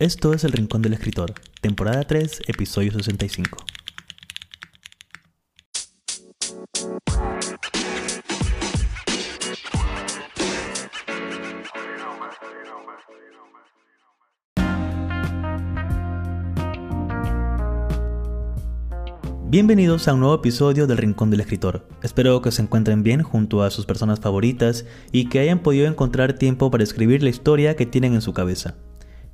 [0.00, 3.58] Esto es El Rincón del Escritor, temporada 3, episodio 65.
[19.50, 21.86] Bienvenidos a un nuevo episodio del Rincón del Escritor.
[22.02, 26.38] Espero que se encuentren bien junto a sus personas favoritas y que hayan podido encontrar
[26.38, 28.78] tiempo para escribir la historia que tienen en su cabeza.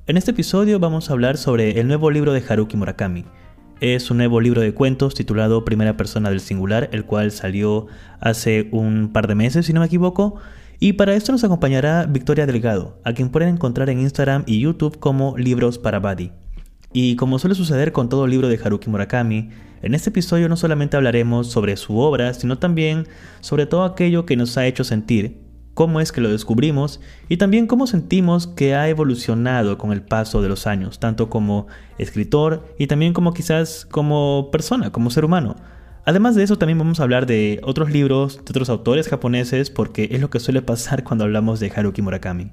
[0.07, 3.25] En este episodio vamos a hablar sobre el nuevo libro de Haruki Murakami.
[3.81, 7.87] Es un nuevo libro de cuentos titulado Primera Persona del Singular, el cual salió
[8.21, 10.35] hace un par de meses, si no me equivoco.
[10.79, 14.97] Y para esto nos acompañará Victoria Delgado, a quien pueden encontrar en Instagram y YouTube
[14.97, 16.31] como Libros para Buddy.
[16.93, 19.49] Y como suele suceder con todo libro de Haruki Murakami,
[19.81, 23.09] en este episodio no solamente hablaremos sobre su obra, sino también
[23.41, 25.46] sobre todo aquello que nos ha hecho sentir
[25.77, 26.99] cómo es que lo descubrimos
[27.29, 31.67] y también cómo sentimos que ha evolucionado con el paso de los años, tanto como
[31.99, 35.55] escritor y también como quizás como persona, como ser humano.
[36.03, 40.09] Además de eso también vamos a hablar de otros libros, de otros autores japoneses, porque
[40.09, 42.49] es lo que suele pasar cuando hablamos de Haruki Murakami.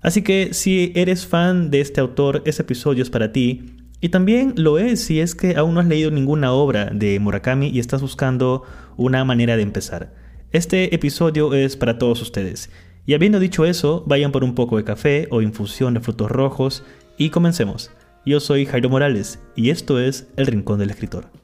[0.00, 3.74] Así que si eres fan de este autor, este episodio es para ti.
[4.00, 7.66] Y también lo es si es que aún no has leído ninguna obra de Murakami
[7.70, 8.62] y estás buscando
[8.96, 10.23] una manera de empezar.
[10.54, 12.70] Este episodio es para todos ustedes.
[13.06, 16.84] Y habiendo dicho eso, vayan por un poco de café o infusión de frutos rojos
[17.18, 17.90] y comencemos.
[18.24, 21.43] Yo soy Jairo Morales y esto es El Rincón del Escritor.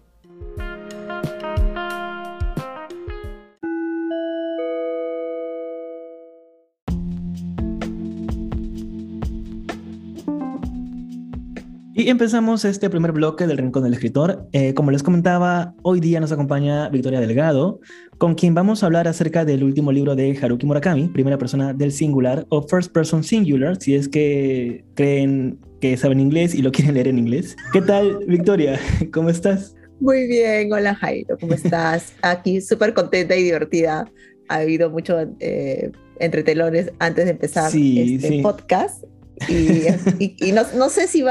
[11.93, 14.47] Y empezamos este primer bloque del Rincón del Escritor.
[14.53, 17.81] Eh, como les comentaba, hoy día nos acompaña Victoria Delgado,
[18.17, 21.91] con quien vamos a hablar acerca del último libro de Haruki Murakami, primera persona del
[21.91, 26.95] singular o first person singular, si es que creen que saben inglés y lo quieren
[26.95, 27.57] leer en inglés.
[27.73, 28.79] ¿Qué tal, Victoria?
[29.13, 29.75] ¿Cómo estás?
[29.99, 32.15] Muy bien, hola Jairo, ¿cómo estás?
[32.23, 34.09] Aquí súper contenta y divertida.
[34.49, 39.05] Ha habido mucho eh, entretelones antes de empezar este podcast
[39.49, 41.25] y, no, sé si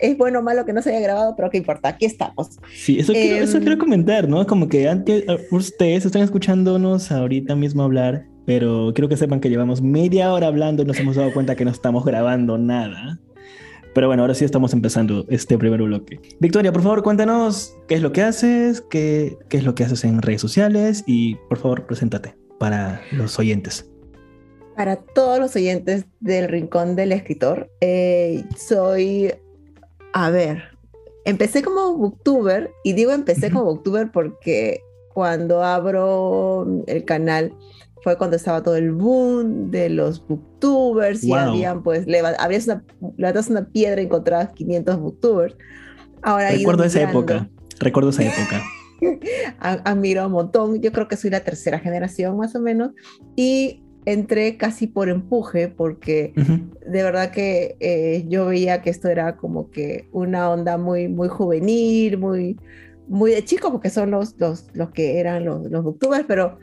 [0.00, 2.58] es bueno o malo que no se haya grabado, pero qué importa, aquí estamos.
[2.74, 4.46] Sí, eso, quiero, eso quiero em, comentar, ¿no?
[4.46, 9.50] Como que antes, eh, ustedes están escuchándonos ahorita mismo hablar, pero quiero que sepan que
[9.50, 13.18] llevamos media hora hablando y nos hemos dado cuenta que no estamos grabando nada.
[13.92, 16.20] Pero bueno, ahora sí estamos empezando este primer bloque.
[16.38, 20.04] Victoria, por favor, cuéntanos qué es lo que haces, qué, qué es lo que haces
[20.04, 23.89] en redes sociales y por favor, preséntate para los oyentes
[24.80, 27.70] para todos los oyentes del Rincón del Escritor.
[27.82, 29.30] Eh, soy,
[30.14, 30.62] a ver,
[31.26, 34.80] empecé como booktuber y digo empecé como booktuber porque
[35.12, 37.52] cuando abro el canal
[38.02, 42.06] fue cuando estaba todo el boom de los booktubers y habían pues
[42.38, 42.82] habías una,
[43.18, 45.56] levantas una piedra y encontrabas 500 booktubers.
[46.22, 48.62] Ahora recuerdo esa época, recuerdo esa época.
[49.58, 52.92] Admiro un montón, yo creo que soy la tercera generación más o menos
[53.36, 56.32] y entré casi por empuje porque
[56.86, 61.28] de verdad que eh, yo veía que esto era como que una onda muy, muy
[61.28, 62.58] juvenil, muy,
[63.08, 66.58] muy de chicos, porque son los, los, los que eran los, los booktubers, pero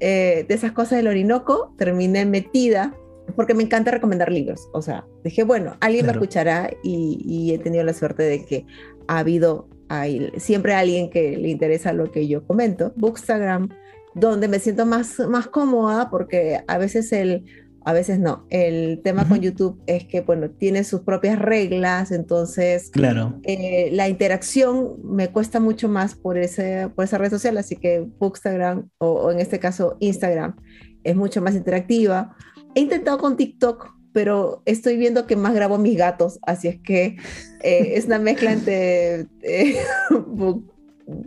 [0.00, 2.94] eh, de esas cosas del Orinoco terminé metida
[3.36, 4.68] porque me encanta recomendar libros.
[4.72, 8.66] O sea, dije, bueno, alguien me escuchará y, y, he tenido la suerte de que
[9.08, 12.92] ha habido hay, siempre alguien que le interesa lo que yo comento.
[12.96, 13.68] Bookstagram
[14.14, 17.44] donde me siento más, más cómoda porque a veces el,
[17.84, 18.46] a veces no.
[18.48, 23.40] El tema con YouTube es que, bueno, tiene sus propias reglas, entonces claro.
[23.42, 28.00] Eh, la interacción me cuesta mucho más por, ese, por esa red social, así que
[28.18, 30.56] Bookstagram o, en este caso Instagram
[31.04, 32.34] es mucho más interactiva.
[32.74, 37.18] He intentado con TikTok, pero estoy viendo que más grabo mis gatos, así es que
[37.62, 39.76] eh, es una mezcla entre eh,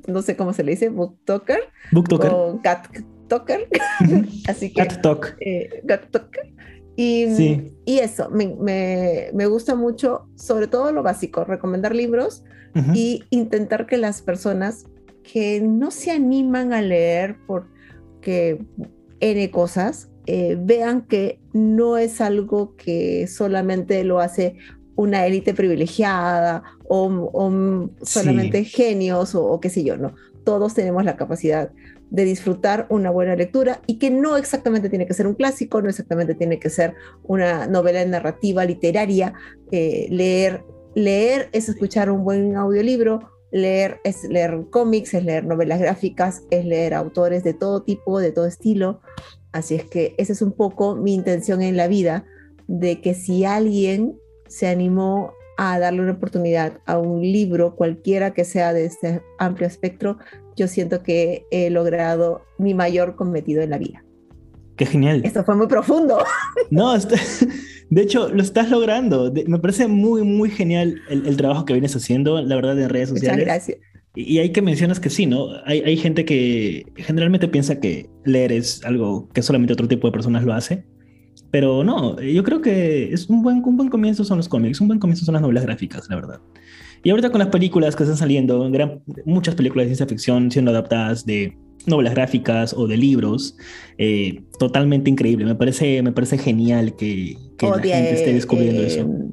[0.08, 1.60] no sé cómo se le dice, booktoker.
[1.92, 2.32] Booktoker.
[2.34, 3.68] O cattoker.
[4.48, 4.88] Así que.
[4.88, 5.36] Cat talk.
[5.40, 5.84] Eh,
[6.96, 12.44] y, y, eso, me, me, me, gusta mucho, sobre todo lo básico, recomendar libros
[12.94, 14.86] y intentar que las personas
[15.24, 18.64] que no se animan a leer porque
[19.20, 24.58] N cosas, eh, vean que no es algo que solamente lo hace
[24.98, 30.14] una élite privilegiada o, solamente genios o, qué sé yo, no.
[30.44, 31.72] Todos tenemos la capacidad
[32.10, 35.90] de disfrutar una buena lectura y que no exactamente tiene que ser un clásico, no
[35.90, 39.34] exactamente tiene que ser una novela narrativa literaria.
[39.72, 40.64] Eh, leer,
[40.96, 43.20] leer es escuchar un buen audiolibro,
[43.52, 48.32] leer es leer cómics, es leer novelas gráficas, es leer autores de todo tipo, de
[48.32, 49.02] todo estilo.
[49.52, 52.26] Así es que esa es un poco mi intención en la vida,
[52.68, 54.18] de que si alguien
[54.48, 59.68] se animó a darle una oportunidad a un libro, cualquiera que sea de este amplio
[59.68, 60.18] espectro,
[60.56, 64.04] yo siento que he logrado mi mayor cometido en la vida.
[64.76, 65.22] Qué genial.
[65.26, 66.20] Esto fue muy profundo.
[66.70, 67.16] No, este,
[67.90, 69.34] de hecho, lo estás logrando.
[69.48, 73.40] me parece muy, muy genial el, trabajo que vienes haciendo, la verdad, en redes sociales.
[73.40, 73.78] Muchas gracias.
[74.14, 75.48] Y hay que mencionas que sí, ¿no?
[75.66, 80.12] Hay, hay gente que generalmente piensa que leer es algo que solamente otro tipo de
[80.12, 80.86] personas lo hace.
[81.58, 84.90] Pero no, yo creo que es un buen, un buen comienzo son los cómics, un
[84.90, 86.40] buen comienzo son las novelas gráficas, la verdad.
[87.04, 90.70] Y ahorita con las películas que están saliendo, gran, muchas películas de ciencia ficción siendo
[90.70, 91.58] adaptadas de
[91.88, 93.58] novelas gráficas o de libros,
[93.98, 95.46] eh, totalmente increíble.
[95.46, 99.00] Me parece, me parece genial que, que la gente esté descubriendo eso.
[99.00, 99.32] Em,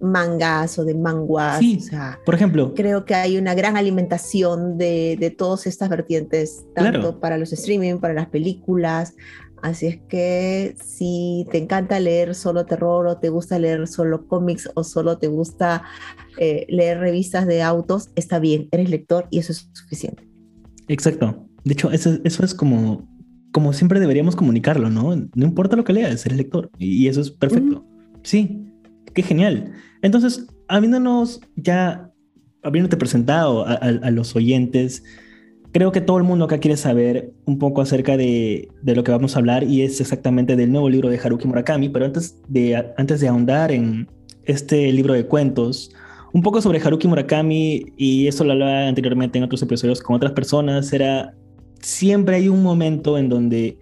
[0.00, 1.58] mangas o de manguas.
[1.58, 1.80] Sí,
[2.24, 2.74] por ejemplo.
[2.74, 7.98] Creo que hay una gran alimentación de, de todas estas vertientes, tanto para los streaming,
[7.98, 9.14] para las películas.
[9.66, 14.70] Así es que si te encanta leer solo terror o te gusta leer solo cómics
[14.74, 15.82] o solo te gusta
[16.38, 20.22] eh, leer revistas de autos, está bien, eres lector y eso es suficiente.
[20.86, 21.48] Exacto.
[21.64, 23.08] De hecho, eso, eso es como,
[23.50, 25.16] como siempre deberíamos comunicarlo, ¿no?
[25.16, 27.84] No importa lo que leas, eres lector y, eso es perfecto.
[28.22, 28.66] Sí,
[29.14, 29.72] Qué genial.
[30.02, 32.12] Entonces, habiéndonos ya,
[32.62, 35.02] habiéndote presentado a, los oyentes,
[35.76, 39.36] creo que todo el mundo acá quiere saber un poco acerca de, lo que vamos
[39.36, 43.20] a hablar y es exactamente del nuevo libro de Haruki Murakami, pero antes de, antes
[43.20, 44.08] de ahondar en
[44.44, 45.90] este libro de cuentos,
[46.32, 50.32] un poco sobre Haruki Murakami, y eso lo hablaba anteriormente en otros episodios con otras
[50.32, 51.34] personas, era
[51.82, 53.76] siempre hay un momento en donde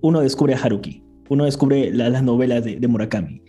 [0.00, 3.42] uno descubre a Haruki, uno descubre las novelas de Murakami.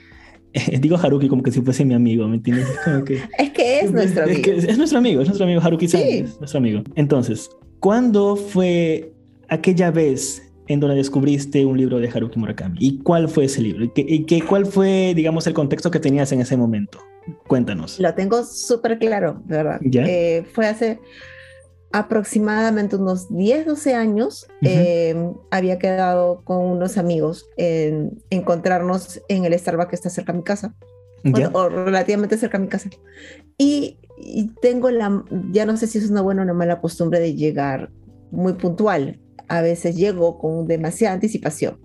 [0.80, 2.68] digo Haruki como que si fuese mi amigo, ¿me entiendes?
[3.38, 4.52] Es, que, es nuestro amigo.
[4.52, 5.98] Es, nuestro amigo, es nuestro amigo Haruki sí.
[5.98, 6.84] es nuestro amigo.
[6.96, 7.50] Entonces,
[7.84, 9.12] ¿cuándo fue
[9.50, 12.78] aquella vez en donde descubriste un libro de Haruki Murakami?
[12.80, 13.84] ¿Y cuál fue ese libro?
[13.94, 17.00] ¿Y, qué, cuál fue, digamos, el contexto que tenías en ese momento?
[17.46, 18.00] Cuéntanos.
[18.00, 19.82] Lo tengo súper claro, de verdad.
[19.84, 21.02] Eh, fue hace
[21.92, 29.60] aproximadamente unos 10, 12 años, em, había quedado con unos amigos en encontrarnos en el
[29.60, 30.74] Starbucks que está cerca de mi casa,
[31.52, 32.90] o relativamente cerca de mi casa.
[33.58, 34.00] Y,
[34.62, 37.92] tengo la, ya no sé si es una buena o una mala costumbre de llegar
[38.32, 39.20] muy puntual.
[39.48, 41.80] A veces llego con demasiada anticipación.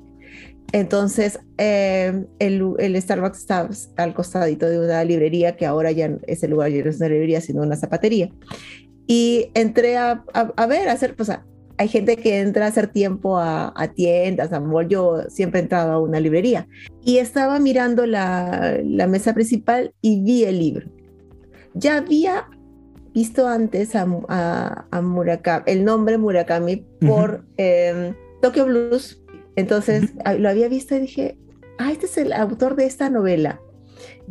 [0.73, 6.47] Entonces, em, el, el, Starbucks está al costadito de una librería que ahora ya ese
[6.47, 8.31] lugar ya no es una librería, sino una zapatería.
[9.07, 11.31] Y entré a, a, ver, a hacer, pues
[11.79, 15.63] hay gente que entra a hacer tiempo a, a tiendas, a mall, yo siempre he
[15.63, 16.69] entrado a una librería.
[17.03, 20.98] Y estaba mirando la, la mesa principal y vi el libro.
[21.79, 22.49] Ya había
[23.15, 24.07] visto antes a,
[24.91, 29.23] a, Murakami, el nombre Murakami por em, Tokyo Blues.
[29.57, 31.39] Entonces lo había visto y dije,
[31.79, 33.61] ah, este es el autor de esta novela,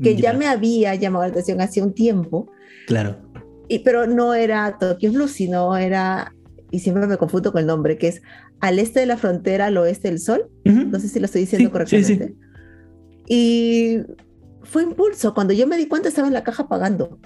[0.02, 2.50] que ya me había llamado la atención hace un tiempo.
[2.88, 3.28] Claro
[3.84, 6.34] pero no era Tokyo Blues, sino era,
[6.72, 8.22] y siempre me confundo con el nombre, que es
[8.60, 10.50] Al este de la frontera, al oeste del sol.
[10.64, 12.36] No sé si lo estoy diciendo correctamente.
[13.28, 14.00] Y
[14.64, 15.34] fue impulso.
[15.34, 17.20] Cuando yo me di cuenta, estaba en la caja pagando.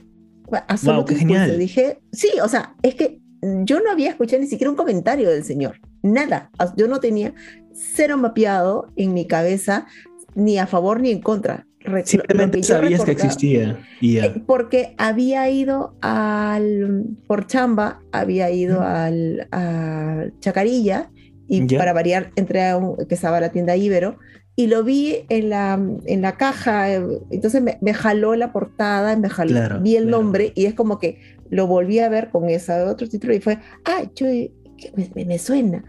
[0.83, 1.57] Wow, qué genial.
[1.57, 5.43] Dije, sí, o sea, es que yo no había escuchado ni siquiera un comentario del
[5.43, 5.79] señor.
[6.03, 6.51] Nada.
[6.77, 7.33] Yo no tenía
[7.73, 9.87] cero mapeado en mi cabeza,
[10.35, 11.65] ni a favor ni en contra.
[12.05, 13.79] Simplemente sabías que existía.
[14.01, 21.09] Eh, porque había ido al, por chamba, había ido al, a Chacarilla
[21.47, 24.19] y para variar entré a un, que estaba la tienda Ibero
[24.61, 25.73] y lo vi en la,
[26.05, 30.75] en la caja, entonces me, jaló la portada, me jaló, vi el nombre y es
[30.75, 31.17] como que
[31.49, 35.83] lo volví a ver con ese otro título y fue, ah, yo, me, me suena.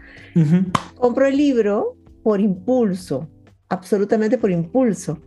[0.95, 3.29] Compro el libro por impulso,
[3.69, 5.19] absolutamente por impulso.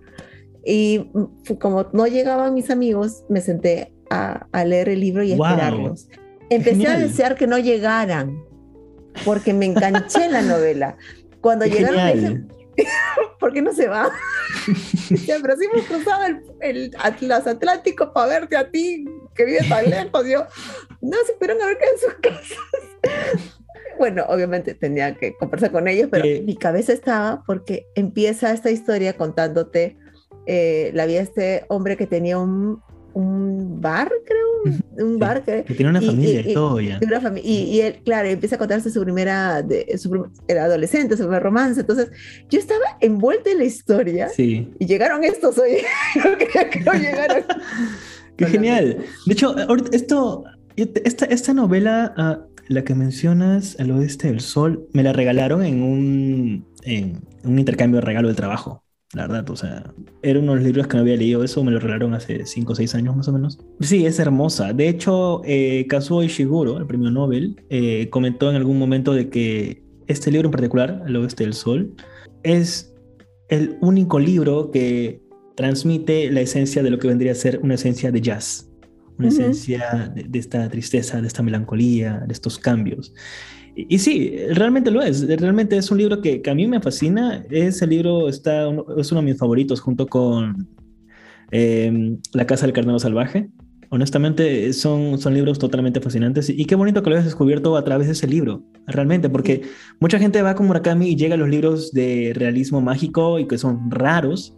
[0.64, 1.08] Y
[1.60, 6.08] como no llegaban mis amigos, me senté a, leer el libro y a esperarlos.
[6.50, 8.42] Empecé a desear que no llegaran,
[9.24, 10.96] porque me enganché en la novela.
[11.40, 12.48] Cuando llegaron,
[13.40, 14.10] ¿por qué no se va?
[15.42, 19.04] pero si hemos cruzado el, el Atlas Atlántico para verte a ti,
[19.34, 20.26] que vive tan lejos.
[20.26, 20.46] Yo,
[21.00, 23.50] no, se esperan a ver qué en sus casas.
[23.98, 29.16] bueno, obviamente tenía que conversar con ellos, pero mi cabeza estaba porque empieza esta historia
[29.16, 29.96] contándote
[30.46, 32.80] eh, la vi a este hombre que tenía un,
[33.16, 37.00] un bar, creo, un, bar que, tiene una familia y, todo ya.
[37.42, 41.80] Y, él, claro, empieza a contarse su primera, de, su, era adolescente, su primer romance.
[41.80, 42.10] Entonces,
[42.50, 44.70] yo estaba envuelta en la historia sí.
[44.78, 45.78] y llegaron estos hoy.
[46.16, 47.44] no creía que no llegaron.
[48.36, 48.98] Qué genial.
[49.24, 49.56] De hecho,
[49.92, 50.44] esto,
[50.76, 55.82] esta, esta novela, ah, la que mencionas, Al oeste del sol, me la regalaron en
[55.82, 58.84] un, en un intercambio de regalo del trabajo.
[59.14, 61.70] La verdad, o sea, era uno de los libros que no había leído, eso me
[61.70, 63.58] lo regalaron hace 5 o 6 años más o menos.
[63.80, 64.72] Sí, es hermosa.
[64.72, 69.82] De hecho, eh, Kazuo Ishiguro, el premio Nobel, eh, comentó en algún momento de que
[70.08, 71.94] este libro en particular, El Oeste del Sol,
[72.42, 72.94] es
[73.48, 75.22] el único libro que
[75.56, 78.68] transmite la esencia de lo que vendría a ser una esencia de jazz,
[79.18, 83.14] una esencia de, esta tristeza, de esta melancolía, de estos cambios.
[83.76, 85.28] Y, sí, realmente lo es.
[85.28, 87.44] Realmente es un libro que, a mí me fascina.
[87.50, 90.66] Ese libro está, es uno de mis favoritos junto con
[91.50, 93.50] em, La Casa del Carnero Salvaje.
[93.90, 98.08] Honestamente, son, son libros totalmente fascinantes y qué bonito que lo hayas descubierto a través
[98.08, 99.62] de ese libro, realmente, porque
[100.00, 103.58] mucha gente va con Murakami y llega a los libros de realismo mágico y que
[103.58, 104.56] son raros,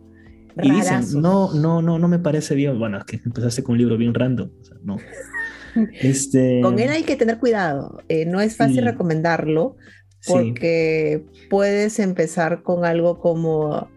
[0.62, 2.78] y dicen, no, no, no, no me parece bien.
[2.78, 4.50] Bueno, es que empezaste con un libro bien random.
[4.60, 4.96] O sea, no.
[6.00, 6.60] Este...
[6.62, 8.02] Con él hay que tener cuidado.
[8.08, 9.76] Eh, no es fácil recomendarlo
[10.26, 13.88] porque puedes empezar con algo como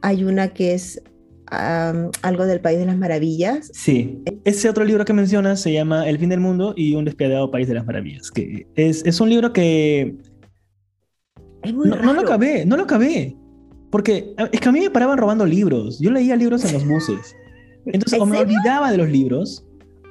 [0.00, 1.02] hay una que es
[1.46, 3.70] algo del País de las Maravillas.
[3.72, 7.50] Sí, ese otro libro que mencionas se llama El fin del mundo y un despiadado
[7.50, 10.16] País de las Maravillas, que es, es un libro que...
[11.72, 13.36] no, no, lo acabé, no lo acabé.
[13.90, 16.00] Porque es que a mí me paraban robando libros.
[16.00, 17.36] Yo leía libros en los buses.
[17.86, 19.64] Entonces, o me olvidaba de los libros,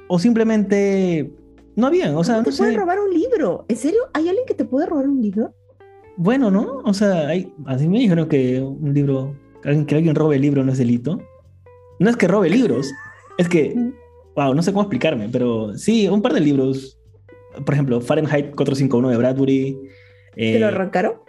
[0.08, 1.32] o simplemente
[1.76, 2.14] no habían.
[2.16, 3.64] O sea, no te pueden robar un libro?
[3.68, 4.00] ¿En serio?
[4.12, 5.54] ¿Hay alguien que te puede robar un libro?
[6.16, 6.82] Bueno, ¿no?
[6.84, 10.42] O sea, hay, así me dijeron que un libro, que alguien, que alguien robe el
[10.42, 11.20] libro no es delito.
[11.98, 12.90] No es que robe libros,
[13.38, 13.74] es que,
[14.36, 16.98] wow, no sé cómo explicarme, pero sí, un par de libros.
[17.64, 19.78] Por ejemplo, Fahrenheit 451 de Bradbury.
[20.34, 21.23] ¿Te lo eh, arrancaron?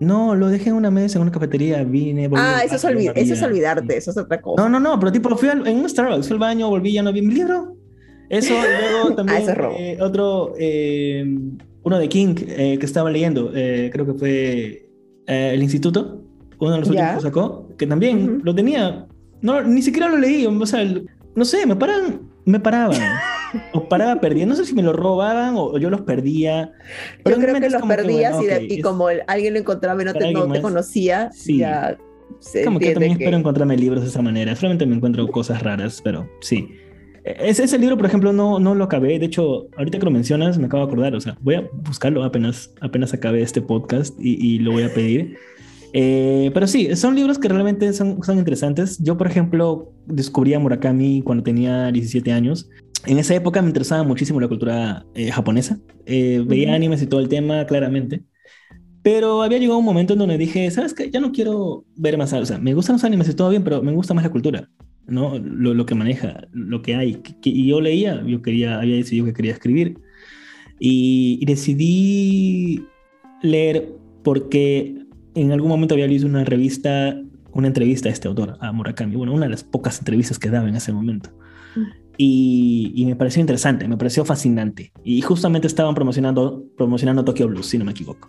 [0.00, 2.42] No, lo dejé en una mesa, en una cafetería, vine, volví.
[2.44, 4.62] Ah, eso es, eso es olvidarte, eso es otra cosa.
[4.62, 7.12] No, no, no, pero tipo, fui en un Starbucks, fui al baño, volví, ya no
[7.12, 7.76] vi mi libro.
[8.28, 9.42] Eso, luego también
[9.78, 11.24] eh, otro, eh,
[11.82, 14.90] uno de King eh, que estaba leyendo, creo que fue
[15.26, 16.22] El Instituto,
[16.58, 19.06] uno de los últimos que sacó, que también lo tenía,
[19.40, 20.84] no, ni siquiera lo leí, o sea,
[21.34, 23.00] no sé, me paran, me paraban.
[23.72, 24.54] o paraba perdiendo.
[24.54, 26.72] No sé si me lo robaban o, yo los perdía.
[27.22, 28.36] Pero yo creo que los perdías
[28.68, 31.58] y, como alguien lo encontraba y no te, no te conocía, sí.
[31.58, 31.96] ya
[32.64, 34.54] como que también espero encontrarme libros de esa manera.
[34.54, 36.68] Solamente me encuentro cosas raras, pero sí.
[37.24, 39.18] E, ese, ese libro, por ejemplo, no, no lo acabé.
[39.18, 41.14] De hecho, ahorita que lo mencionas, me acabo de acordar.
[41.14, 44.92] O sea, voy a buscarlo apenas, apenas acabe este podcast y, y lo voy a
[44.92, 45.36] pedir.
[45.94, 48.98] Eh, pero sí, son libros que realmente son, son interesantes.
[49.02, 52.68] Yo, por ejemplo, descubrí a Murakami cuando tenía 17 años
[53.06, 55.78] en esa época me interesaba muchísimo la cultura eh, japonesa.
[56.06, 58.22] Eh, veía animes y todo el tema, claramente.
[59.02, 61.10] Pero había llegado un momento en donde dije, ¿sabes qué?
[61.10, 62.32] Ya no quiero ver más.
[62.32, 64.68] O sea, me gustan los animes y todo bien, pero me gusta más la cultura,
[65.06, 65.38] ¿no?
[65.38, 67.22] Lo, lo que maneja, lo que hay.
[67.42, 69.98] y yo leía, yo quería, había decidido que quería escribir.
[70.80, 72.84] Y, y decidí
[73.42, 73.88] leer
[74.22, 77.20] porque en algún momento había leído una revista,
[77.52, 79.16] una entrevista a este autor, a Murakami.
[79.16, 81.30] Bueno, una de las pocas entrevistas que daba en ese momento.
[82.20, 84.92] Y, me pareció interesante, me pareció fascinante.
[85.04, 88.28] Y justamente estaban promocionando, promocionando Tokyo Blues, si no me equivoco.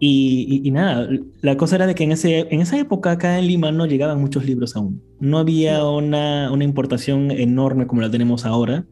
[0.00, 1.08] Y, nada,
[1.42, 4.20] la cosa era de que en, ese, en esa época acá en Lima no llegaban
[4.20, 5.02] muchos libros aún.
[5.20, 8.86] No había una, una importación enorme como la tenemos ahora.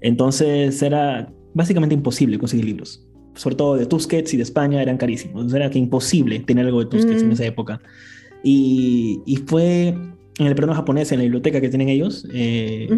[0.00, 3.04] Entonces era básicamente imposible conseguir libros.
[3.34, 5.52] Sobre todo de Tusquets y de España eran carísimos.
[5.52, 7.32] Era que imposible tener algo de Tusquets en mm.
[7.32, 7.80] esa época.
[8.42, 12.88] Y, y, fue en el periodo japonés, en la biblioteca que tienen ellos, eh,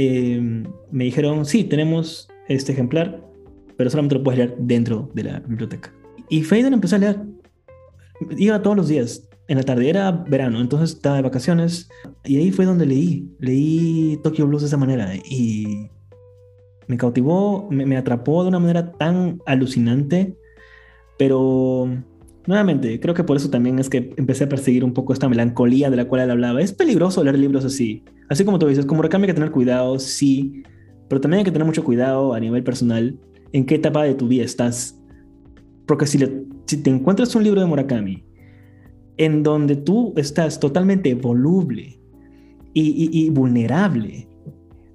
[0.00, 0.62] Em,
[0.92, 3.20] me dijeron, sí, tenemos este ejemplar,
[3.76, 5.92] pero solamente lo puedes leer dentro de la biblioteca.
[6.28, 7.20] Y fue empecé a leer.
[8.36, 11.88] Iba todos los días, en la tarde, era verano, entonces estaba de vacaciones,
[12.24, 15.90] y ahí fue donde leí, leí Tokyo Blues de esa manera, y
[16.86, 20.36] me cautivó, me, me atrapó de una manera tan alucinante,
[21.18, 21.88] pero
[22.48, 25.90] nuevamente, creo que por eso también es que empecé a perseguir un poco esta melancolía
[25.90, 26.62] de la cual él hablaba.
[26.62, 28.02] Es peligroso leer libros así.
[28.30, 30.62] Así como tú dices, como Murakami hay que tener cuidado, sí,
[31.08, 33.18] pero también hay que tener mucho cuidado a nivel personal
[33.52, 34.98] en qué etapa de tu vida estás.
[35.86, 36.18] Porque si,
[36.64, 38.24] si te encuentras un libro de Murakami
[39.18, 42.00] en donde tú estás totalmente voluble
[42.72, 44.26] y, vulnerable,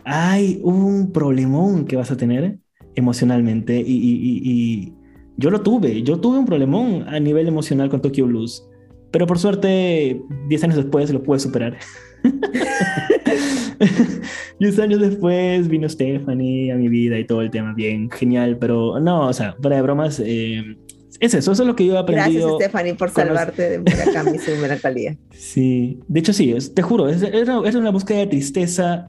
[0.05, 2.57] hay un problemón que vas a tener
[2.95, 4.95] emocionalmente y
[5.37, 8.67] yo lo tuve, yo tuve un problemón a nivel emocional con Tokyo Blues,
[9.11, 11.77] pero por suerte 10 años después lo pude superar.
[14.59, 18.99] 10 años después vino Stephanie a mi vida y todo el tema bien genial, pero
[18.99, 20.63] no, o sea, para de bromas, eh,
[21.19, 22.57] es eso, eso es lo que yo he aprendido.
[22.57, 25.17] Gracias, Stephanie, por salvarte de Murakami su melancolía.
[25.31, 29.07] Sí, de hecho sí, te juro, es, es, una búsqueda de tristeza.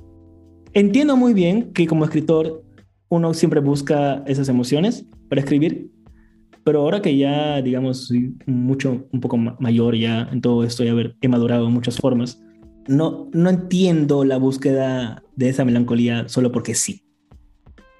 [0.72, 2.64] Entiendo muy bien que como escritor
[3.08, 5.90] uno siempre busca esas emociones para escribir,
[6.64, 10.88] pero ahora que ya, digamos, soy mucho, un poco mayor ya en todo esto y
[10.88, 12.42] haber, he madurado en muchas formas,
[12.88, 17.04] no, no entiendo la búsqueda de esa melancolía solo porque sí.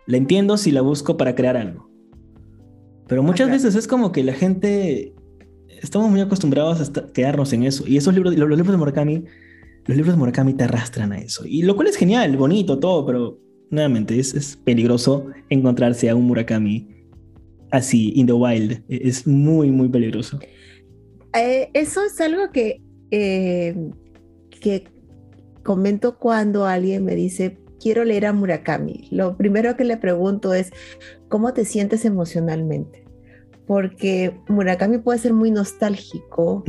[0.06, 1.90] La entiendo si la busco para crear algo.
[3.06, 5.14] Pero muchas veces es como que la gente
[5.83, 7.85] estamos muy acostumbrados a quedarnos en eso.
[7.87, 9.25] Y esos libros, los, libros de Murakami,
[9.85, 11.44] los libros de Murakami te arrastran a eso.
[11.47, 13.38] Y lo cual es genial, bonito, todo, pero
[13.71, 16.93] nuevamente es, es peligroso encontrarse a un Murakami
[17.71, 18.73] así, in the wild.
[18.88, 20.38] E, es muy, muy peligroso.
[21.35, 22.80] Eh, eso es algo que,
[23.11, 23.75] eh,
[24.61, 24.85] que
[25.62, 29.09] comento cuando alguien me dice, quiero leer a Murakami.
[29.11, 30.71] Lo primero que le pregunto es,
[31.28, 33.04] ¿cómo te sientes emocionalmente?
[33.66, 36.64] porque Murakami puede ser muy nostálgico.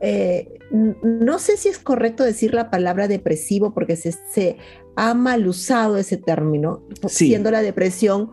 [0.00, 4.56] Eh, no sé si es correcto decir la palabra depresivo porque se,
[4.96, 8.32] ha mal usado ese término, siendo la depresión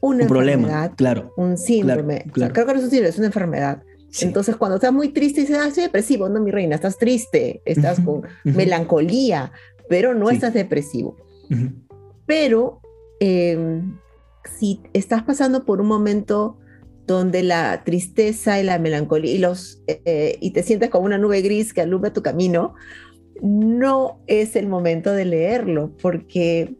[0.00, 2.24] una un problema, claro, un síndrome.
[2.32, 3.82] creo que no es un síndrome, es una enfermedad.
[4.20, 6.28] Entonces, cuando estás muy triste, dices, ah, estoy depresivo.
[6.28, 9.52] No, mi reina, estás triste, estás con melancolía,
[9.88, 11.16] pero no estás depresivo.
[12.26, 12.80] Pero
[13.20, 13.98] em,
[14.58, 16.58] si estás pasando por un momento
[17.06, 21.40] donde la tristeza y la melancolía y, los, eh, y te sientes como una nube
[21.42, 22.74] gris que alumbra tu camino,
[23.42, 26.76] no es el momento de leerlo, porque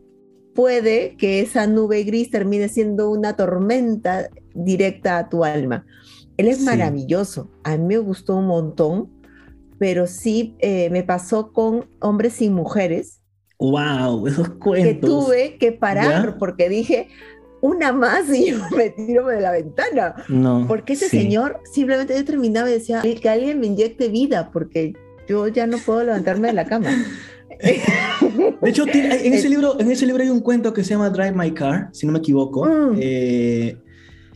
[0.61, 5.87] puede que esa nube gris termine siendo una tormenta directa a tu alma.
[6.37, 9.09] Él es maravilloso, a mí me gustó un montón,
[9.79, 13.23] pero sí eh, me pasó con hombres y mujeres.
[13.59, 14.27] ¡Wow!
[14.29, 14.93] Esos cuentos.
[14.93, 17.09] Que tuve que parar porque dije,
[17.63, 20.15] una más y yo me tiro de la ventana.
[20.29, 20.67] No.
[20.69, 24.93] Porque ese señor simplemente yo terminaba y decía que alguien me inyecte vida porque
[25.27, 26.91] yo ya no puedo levantarme de la cama.
[28.61, 31.33] De hecho, en ese, libro, en ese libro hay un cuento que se llama Drive
[31.33, 32.67] My Car, si no me equivoco.
[32.67, 32.99] Mm.
[33.01, 33.77] Eh,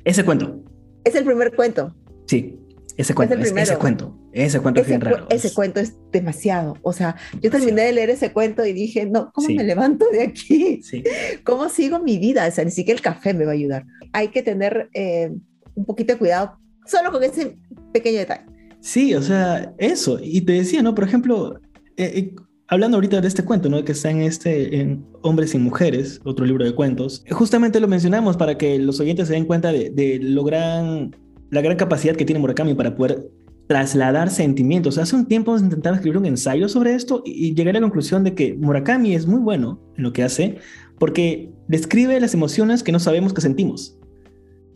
[0.04, 0.62] ese cuento.
[1.04, 1.94] Es el primer cuento.
[2.26, 2.58] Sí.
[2.96, 5.26] Ese cuento, ese cuento, ese cuento es bien raro.
[5.28, 6.76] Ese cuento es demasiado.
[6.82, 10.22] O sea, yo terminé de leer ese cuento y dije, no, ¿cómo me levanto de
[10.22, 10.80] aquí?
[10.80, 11.02] Sí.
[11.44, 12.46] ¿Cómo sigo mi vida?
[12.46, 13.84] O sea, ni siquiera el café me va a ayudar.
[14.12, 15.32] Hay que tener eh,
[15.74, 17.56] un poquito de cuidado solo con ese
[17.92, 18.44] pequeño detalle.
[18.80, 20.20] Sí, o sea, eso.
[20.22, 20.94] Y te decía, ¿no?
[20.94, 21.58] Por ejemplo,
[21.96, 22.34] eh, eh,
[22.68, 23.84] hablando ahorita de este cuento, ¿no?
[23.84, 28.36] Que está en este, en Hombres y Mujeres, otro libro de cuentos, justamente lo mencionamos
[28.36, 31.12] para que los oyentes se den cuenta de, de lo gran
[31.54, 33.30] la gran capacidad que tiene Murakami para poder
[33.66, 34.98] trasladar sentimientos.
[34.98, 38.34] Hace un tiempo intentaba escribir un ensayo sobre esto y llegué a la conclusión de
[38.34, 40.58] que Murakami es muy bueno en lo que hace
[40.98, 43.96] porque describe las emociones que no sabemos que sentimos.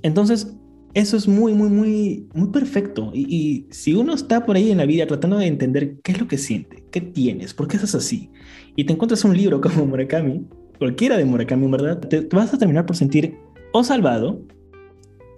[0.02, 0.56] Entonces,
[0.94, 3.10] eso es muy, muy, muy, muy perfecto.
[3.14, 6.20] Y, y, si uno está por ahí en la vida tratando de entender qué es
[6.20, 8.30] lo que siente, qué tienes, por qué estás así,
[8.76, 10.46] y te encuentras un libro como Murakami,
[10.78, 11.98] cualquiera de Murakami, ¿verdad?
[11.98, 13.36] Te, te vas a terminar por sentir
[13.72, 14.40] o salvado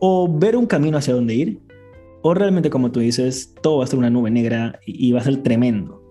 [0.00, 1.60] o ver un camino hacia dónde ir,
[2.22, 5.24] o realmente como tú dices, todo va a ser una nube negra y, va a
[5.24, 6.02] ser tremendo.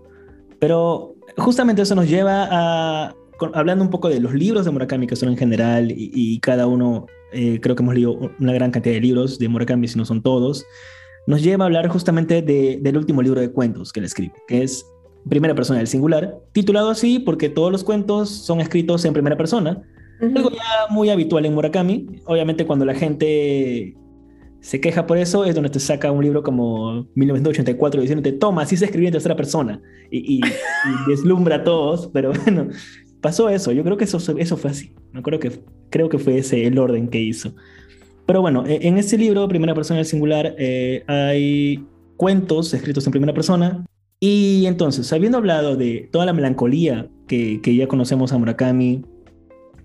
[0.58, 3.14] Pero justamente eso nos lleva a,
[3.54, 7.06] hablando un poco de los libros de Murakami, que son en general, y, cada uno,
[7.32, 10.22] eh, creo que hemos leído una gran cantidad de libros de Murakami, si no son
[10.22, 10.64] todos,
[11.26, 14.84] nos lleva a hablar justamente del último libro de cuentos que él escribe, que es
[15.28, 19.82] Primera Persona del Singular, titulado así porque todos los cuentos son escritos en primera persona,
[20.20, 22.06] algo ya muy habitual en Murakami.
[22.26, 23.96] Obviamente cuando la gente
[24.60, 28.76] se queja por eso es donde te saca un libro como 1984 diciéndote, toma, así
[28.76, 30.40] se escribía en tercera persona y,
[31.08, 32.68] deslumbra a todos, pero bueno,
[33.20, 33.72] pasó eso.
[33.72, 34.92] Yo creo que eso, eso fue así.
[35.12, 37.54] Me acuerdo que creo que fue ese el orden que hizo.
[38.26, 41.84] Pero bueno, e, en ese libro, Primera Persona del Singular, eh, hay
[42.16, 43.84] cuentos escritos en primera persona.
[44.20, 49.02] Y entonces, habiendo hablado de toda la melancolía que, que ya conocemos a Murakami,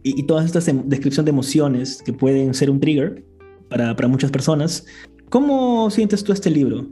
[0.06, 3.26] y, todas estas em, descripción de emociones que pueden ser un trigger
[3.70, 4.86] para, para muchas personas.
[5.30, 6.88] ¿Cómo sientes tú este libro?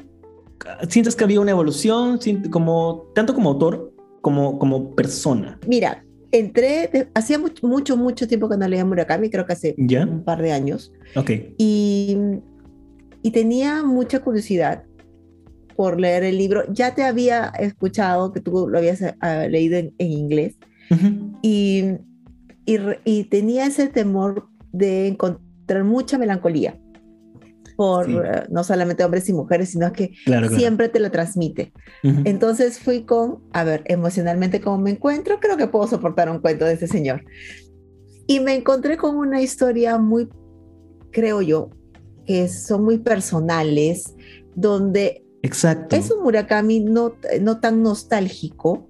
[0.90, 5.60] ¿Sientes que había una evolución, como, tanto como autor como como persona?
[5.68, 10.24] Mira, entré, hacía mucho, mucho, mucho tiempo que no leía Murakami, creo que hace un
[10.24, 10.92] par de años.
[11.16, 11.32] Ok.
[11.58, 12.18] Y,
[13.22, 14.84] y tenía mucha curiosidad
[15.78, 16.64] por leer el libro.
[16.74, 20.58] Ya te había escuchado que tú lo habías ah, leído en, inglés.
[21.42, 21.98] Y
[22.66, 26.80] y, tenía ese temor de encontrar mucha melancolía
[27.76, 30.14] por eh, no solamente hombres y mujeres, sino que
[30.56, 31.74] siempre te lo transmite.
[32.04, 36.66] Entonces fui con, a ver, emocionalmente cómo me encuentro, creo que puedo soportar un cuento
[36.66, 37.24] de ese señor.
[38.28, 40.30] Y me encontré con una historia muy,
[41.12, 41.70] creo yo,
[42.26, 44.16] que son muy personales,
[44.56, 45.96] donde Exacto.
[45.96, 48.90] es un Murakami no, no tan nostálgico,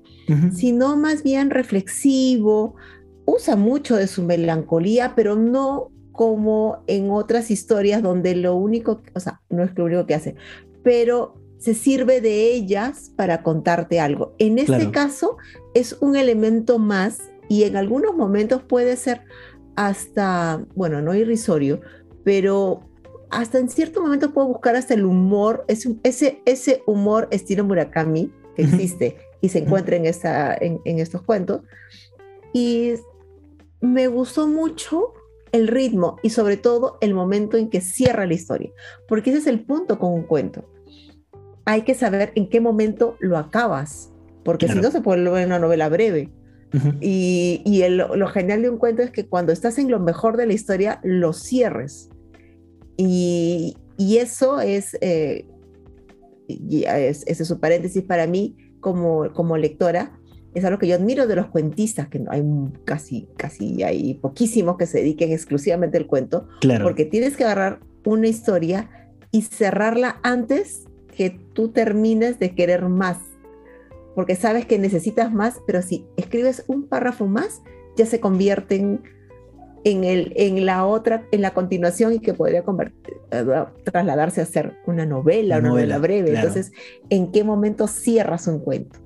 [0.54, 2.76] sino más bien reflexivo,
[3.26, 9.20] usa mucho de su melancolía, pero no como en otras historias donde lo único, o
[9.20, 10.36] sea, no es lo único que hace,
[10.84, 14.34] pero se sirve de ellas para contarte algo.
[14.38, 15.38] En este caso
[15.74, 19.22] es un elemento más y en algunos momentos puede ser
[19.76, 21.82] hasta, bueno, no irrisorio,
[22.24, 22.90] pero
[23.32, 28.64] hasta en cierto momento puedo buscar hasta el humor, ese, ese humor estilo Murakami que
[28.64, 31.62] existe y se encuentra en, esta, en, estos cuentos.
[32.54, 32.94] Y
[33.82, 35.14] me gustó mucho
[35.54, 38.72] el ritmo y sobre todo el momento en que cierra la historia,
[39.08, 40.68] porque ese es el punto con un cuento.
[41.64, 44.12] Hay que saber en qué momento lo acabas,
[44.44, 46.30] porque si no se puede ver una novela breve.
[47.00, 50.48] Y, y lo genial de un cuento es que cuando estás en lo mejor de
[50.48, 52.10] la historia, lo cierres.
[52.98, 55.46] Y, y eso es, eh,
[56.48, 60.20] ese es su paréntesis para mí como, como lectora,
[60.54, 62.44] es algo que yo admiro de los cuentistas, que hay
[62.86, 66.84] casi, casi hay poquísimos que se dediquen exclusivamente al cuento, claro.
[66.84, 68.90] porque tienes que agarrar una historia
[69.32, 70.86] y cerrarla antes
[71.16, 73.18] que tú termines de querer más,
[74.16, 77.62] porque sabes que necesitas más, pero si escribes un párrafo más,
[77.96, 78.76] ya se convierte
[79.84, 82.64] en el, en la otra, en la continuación y que podría
[83.84, 86.36] trasladarse a ser una novela, una novela, breve.
[86.36, 86.72] Entonces,
[87.10, 89.03] ¿en qué momento cierras un cuento?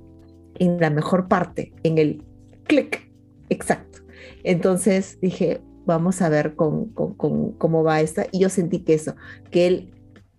[0.60, 2.24] En la mejor parte, en el
[2.63, 3.12] clic,
[3.50, 4.00] exacto.
[4.43, 8.28] Entonces dije, vamos a ver con, cómo va esta.
[8.32, 9.15] Y yo sentí que eso,
[9.52, 9.93] que él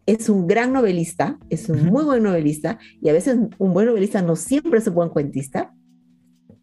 [0.06, 4.22] es un gran novelista, es un muy buen novelista, y a veces un buen novelista
[4.22, 5.74] no siempre es un buen cuentista,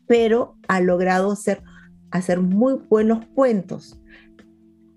[0.08, 1.62] pero ha logrado ser
[2.12, 4.00] hacer muy buenos cuentos.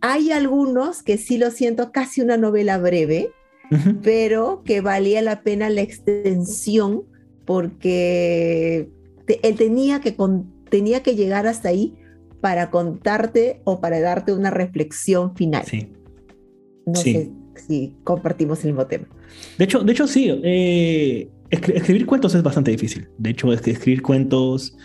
[0.01, 3.33] Hay algunos que sí lo siento casi una novela breve,
[4.03, 7.05] pero que valía la pena la extensión
[7.49, 8.91] porque
[9.43, 10.15] él tenía que,
[10.69, 11.95] tenía que llegar hasta ahí
[12.43, 15.65] para contarte o para darte una reflexión final.
[15.65, 15.89] Sí.
[16.85, 17.31] No sé
[17.67, 19.07] si compartimos el mismo tema.
[19.57, 20.31] De hecho, de hecho sí.
[20.45, 23.09] Eh, escribir cuentos es bastante difícil.
[23.17, 24.77] De hecho, es que escribir cuentos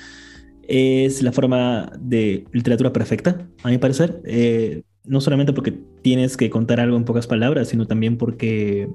[0.66, 4.22] es la forma de literatura perfecta, a mi parecer.
[4.24, 8.88] Eh, no solamente porque tienes que contar algo en pocas palabras, sino también porque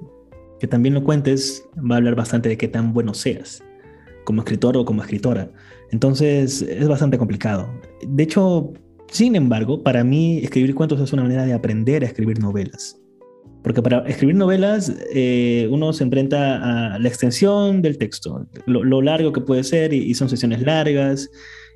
[0.59, 3.63] que también lo cuentes va a hablar bastante de qué tan bueno seas
[4.23, 5.49] como escritor o como escritora.
[5.91, 7.67] Entonces es bastante complicado.
[8.07, 8.73] De hecho,
[9.09, 12.99] sin embargo, para mí escribir cuentos es una manera de aprender a escribir novelas.
[13.63, 19.33] Porque para escribir novelas eh, uno se enfrenta a la extensión del texto, lo, largo
[19.33, 21.29] que puede ser y, son sesiones largas.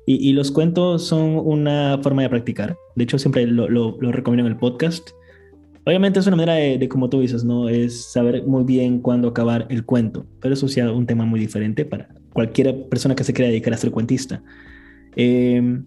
[0.06, 2.76] Y, los cuentos son una forma de practicar.
[2.94, 5.10] De hecho, siempre lo, lo, recomiendo en el podcast.
[5.86, 7.68] Obviamente es una manera de, como tú dices, ¿no?
[7.68, 10.26] Es saber muy bien cuándo acabar el cuento.
[10.40, 13.74] Pero eso sí es un tema muy diferente para cualquier persona que se quiera dedicar
[13.74, 14.42] a ser cuentista.
[15.16, 15.84] Em,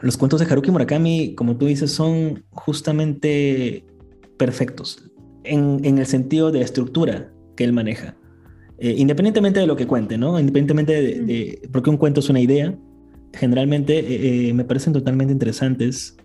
[0.00, 3.84] los cuentos de Haruki Murakami, como tú dices, son justamente
[4.36, 5.10] perfectos
[5.44, 8.16] en, el sentido de estructura que él maneja.
[8.78, 10.38] Eh, independientemente de lo que cuente, ¿no?
[10.38, 10.92] Independientemente
[11.22, 12.76] de, porque un cuento es una idea,
[13.32, 16.16] generalmente eh, eh, me parecen totalmente interesantes.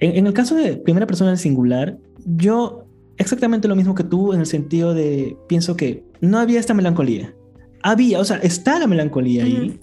[0.00, 2.84] En, el caso de primera persona del singular, yo
[3.16, 7.34] exactamente lo mismo que tú en el sentido de pienso que no había esta melancolía.
[7.82, 9.78] Había, o sea, está la melancolía ahí,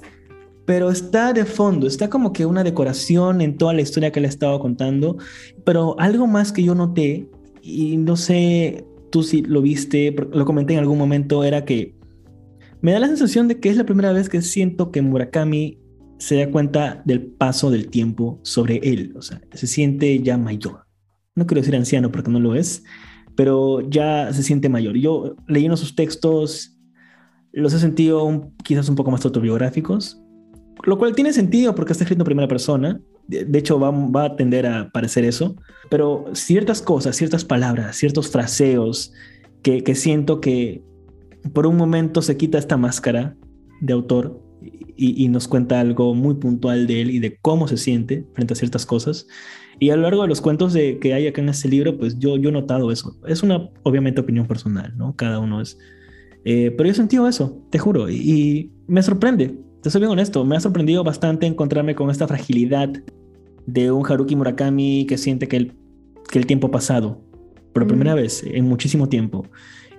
[0.66, 4.28] pero está de fondo, está como que una decoración en toda la historia que le
[4.28, 5.18] he estado contando,
[5.64, 7.30] pero algo más que yo noté
[7.62, 11.96] y no sé tú si lo viste, lo comenté en algún momento, era que
[12.82, 15.80] me da la sensación de que es la primera vez que siento que Murakami
[16.18, 20.86] se da cuenta del paso del tiempo sobre él, o sea, se siente ya mayor.
[21.36, 22.84] No quiero decir anciano porque no lo es,
[23.36, 24.96] pero ya se siente mayor.
[24.96, 26.76] Yo leyendo sus textos
[27.52, 30.22] los he sentido quizás un poco más autobiográficos,
[30.84, 34.36] lo cual tiene sentido porque está escrito en primera persona, de hecho va, va, a
[34.36, 35.56] tender a parecer eso,
[35.90, 39.14] pero ciertas cosas, ciertas palabras, ciertos fraseos
[39.64, 40.84] que, que, siento que
[41.54, 43.36] por un momento se quita esta máscara
[43.80, 44.45] de autor
[44.96, 48.54] y, y, nos cuenta algo muy puntual de él y de cómo se siente frente
[48.54, 49.28] a ciertas cosas.
[49.80, 52.18] Y a lo largo de los cuentos de, que hay acá en este libro, pues
[52.18, 53.18] yo, yo he notado eso.
[53.28, 55.16] Es una, obviamente, opinión personal, ¿no?
[55.16, 55.78] Cada uno es...
[56.46, 59.56] Eh, pero yo he sentido eso, te juro, y, y me sorprende
[59.86, 62.90] te soy bien honesto, me ha sorprendido bastante encontrarme con esta fragilidad
[63.68, 65.74] de un Haruki Murakami que siente que el,
[66.28, 67.22] que el tiempo ha pasado
[67.72, 69.46] por primera vez en muchísimo tiempo.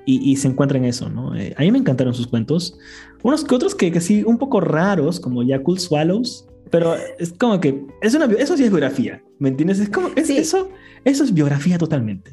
[0.04, 1.37] Y, se encuentra en eso, ¿no?
[1.37, 2.76] Eh, a mí me encantaron sus cuentos.
[3.26, 7.58] Unos que otros que, que sí, un poco raros, como Yakul Swallows, pero es como
[7.58, 9.80] que es una, eso sí es biografía, ¿me entiendes?
[9.80, 10.70] Es como, es, eso,
[11.04, 12.30] eso es biografía totalmente.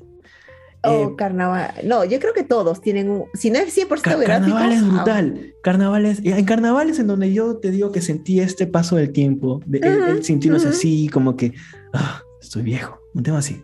[0.83, 1.73] O eh, carnaval.
[1.83, 3.25] No, yo creo que todos tienen un.
[3.33, 4.23] Si no es 100% gráfico.
[4.27, 5.53] Carnaval es brutal.
[5.63, 6.19] Carnavales.
[6.23, 10.57] En carnavales en donde yo te digo que sentí este paso del tiempo, de, uh
[10.67, 11.53] así, como que.
[11.91, 12.99] Ah, estoy viejo.
[13.15, 13.63] Un tema así.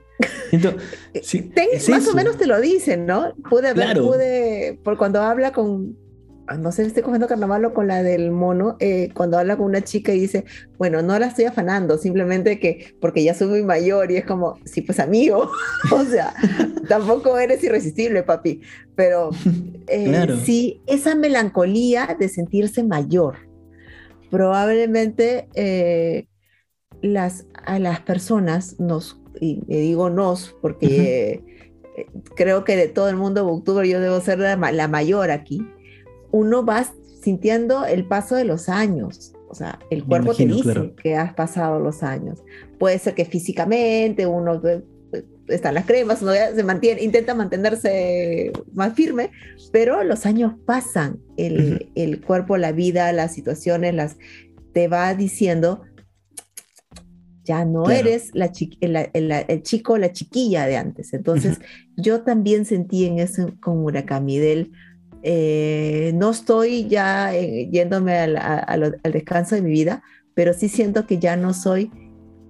[1.90, 3.36] más o menos te lo dicen, ¿no?
[3.48, 6.09] Pude ver, pude, por cuando habla con, Ah,
[6.58, 10.14] no sé, estoy cogiendo carnaval con la del mono, eh, cuando habla con una chica
[10.14, 10.46] y dice,
[10.78, 14.60] bueno, no la estoy afanando, simplemente que porque ya soy muy mayor y es como,
[14.66, 15.52] sí, pues amigo,
[15.92, 16.34] o sea,
[16.88, 18.62] tampoco eres irresistible, papi,
[18.96, 19.30] pero
[19.88, 23.38] eh, sí, esa melancolía de sentirse mayor,
[24.32, 26.28] probablemente eh,
[27.02, 31.44] las, a las personas nos, y digo nos, porque...
[32.38, 35.68] creo que de todo el mundo booktuber yo debo ser la, la mayor aquí
[36.32, 36.86] uno va
[37.22, 39.34] sintiendo el paso de los años.
[39.50, 42.44] O sea, el cuerpo te dice que has pasado los años.
[42.78, 44.84] Puede ser que físicamente uno eh,
[45.48, 49.32] están las cremas, uno se mantiene, intenta mantenerse más firme,
[49.72, 54.18] pero los años pasan, el, el cuerpo, la vida, las situaciones, las
[54.74, 55.82] te va diciendo,
[57.50, 61.14] ya no eres la el, chico, la chiquilla de antes.
[61.14, 61.60] Entonces,
[61.98, 64.72] yo también sentí en eso con Murakami, del
[65.22, 70.02] eh, no estoy ya eh, yéndome al, descanso de mi vida,
[70.34, 71.92] pero sí siento que ya no soy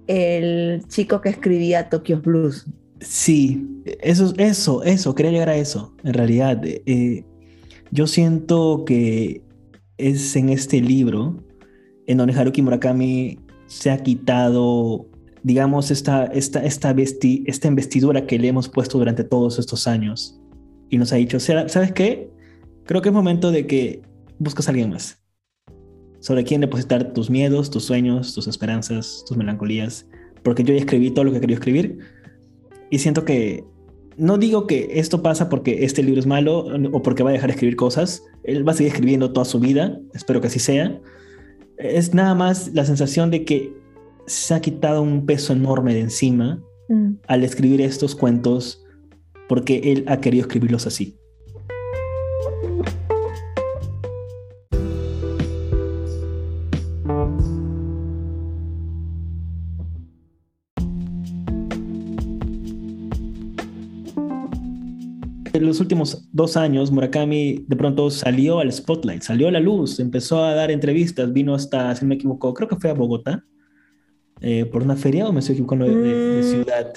[0.06, 2.66] el chico que escribía Tokyo Blues.
[3.00, 3.66] Sí,
[4.02, 6.60] eso, eso, eso, quería llegar a eso, en realidad.
[6.64, 7.24] Eh,
[7.90, 9.42] yo siento que
[9.96, 11.42] es en este libro
[12.06, 15.06] en donde Haruki Murakami se ha quitado,
[15.42, 20.40] digamos, esta, esta, esta, esta investidura que le hemos puesto durante todos estos años.
[20.88, 22.30] Y nos ha dicho, ¿sabes qué?
[22.84, 24.02] Creo que es momento de que
[24.38, 25.22] busques a alguien más.
[26.20, 30.06] Sobre quién depositar tus miedos, tus sueños, tus esperanzas, tus melancolías.
[30.42, 31.98] Porque yo ya escribí todo lo que quería escribir.
[32.90, 33.64] Y siento que
[34.16, 37.48] no digo que esto pasa porque este libro es malo o porque va a dejar
[37.48, 38.22] de escribir cosas.
[38.44, 39.98] Él va a seguir escribiendo toda su vida.
[40.12, 41.00] Espero que así sea.
[41.78, 43.72] Es nada más la sensación de que
[44.26, 47.12] se ha quitado un peso enorme de encima mm.
[47.26, 48.84] al escribir estos cuentos
[49.48, 51.16] porque él ha querido escribirlos así.
[65.52, 69.98] En los últimos dos años, Murakami de pronto salió al spotlight, salió a la luz,
[69.98, 73.44] empezó a dar entrevistas, vino hasta, si no me equivoco, creo que fue a Bogotá,
[74.40, 76.42] eh, por una feria, o me estoy equivocando de, mm.
[76.44, 76.92] ciudad.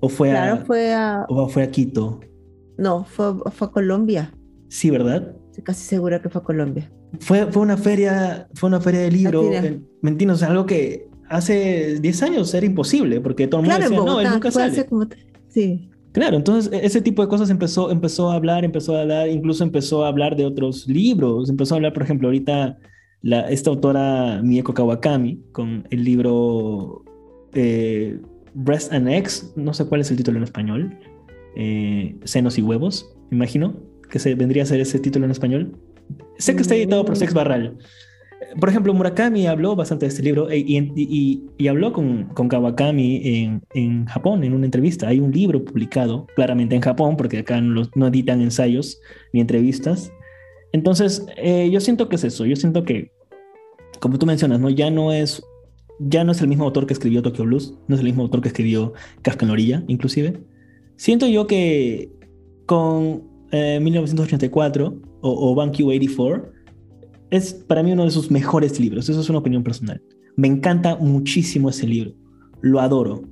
[0.00, 1.26] O fue, a, fue a.
[1.28, 2.20] O fue a Quito.
[2.78, 4.32] No, fue, fue a Colombia.
[4.68, 5.34] Sí, ¿verdad?
[5.46, 6.92] Estoy casi segura que fue a Colombia.
[7.20, 9.50] Fue, fue una feria, fue una feria de libro.
[10.36, 14.28] Sea, algo que hace 10 años era imposible, porque todo el mundo decía, no, él
[14.30, 14.86] nunca sale.
[15.48, 15.90] Sí.
[16.16, 19.62] Claro, entonces e-, ese tipo de cosas empezó, empezó a hablar, empezó a hablar, incluso
[19.62, 22.78] empezó a hablar de otros libros, empezó a hablar, por ejemplo, ahorita
[23.50, 27.04] esta autora Mieko Kawakami con el libro
[27.52, 28.18] eh,
[28.54, 30.98] Breast and Eggs, no sé cuál es el título en español,
[31.54, 33.74] eh, Senos y Huevos, imagino
[34.08, 35.76] que se vendría a ser ese título en español.
[36.38, 37.76] Sé que está editado por Sex Barral,
[38.58, 44.06] por ejemplo, Murakami habló bastante de este libro eh, y, habló con, con Kawakami en,
[44.06, 45.08] Japón en una entrevista.
[45.08, 49.00] Hay un libro publicado claramente en Japón, porque acá no, no editan ensayos
[49.32, 50.12] ni entrevistas.
[50.72, 52.44] Entonces, eh, yo siento que es eso.
[52.44, 53.10] Yo siento que,
[54.00, 54.68] como tú mencionas, ¿no?
[54.68, 55.42] ya, no es,
[55.98, 58.42] ya no es el mismo autor que escribió Tokyo Blues, no es el mismo autor
[58.42, 60.38] que escribió Kafka en orilla, inclusive.
[60.96, 62.10] Siento yo que
[62.66, 66.55] con 1984 eh, o, o Bank 84
[67.30, 70.02] es para mí uno de sus mejores libros, eso es una opinión personal.
[70.36, 72.12] Me encanta muchísimo ese libro,
[72.60, 73.22] lo adoro,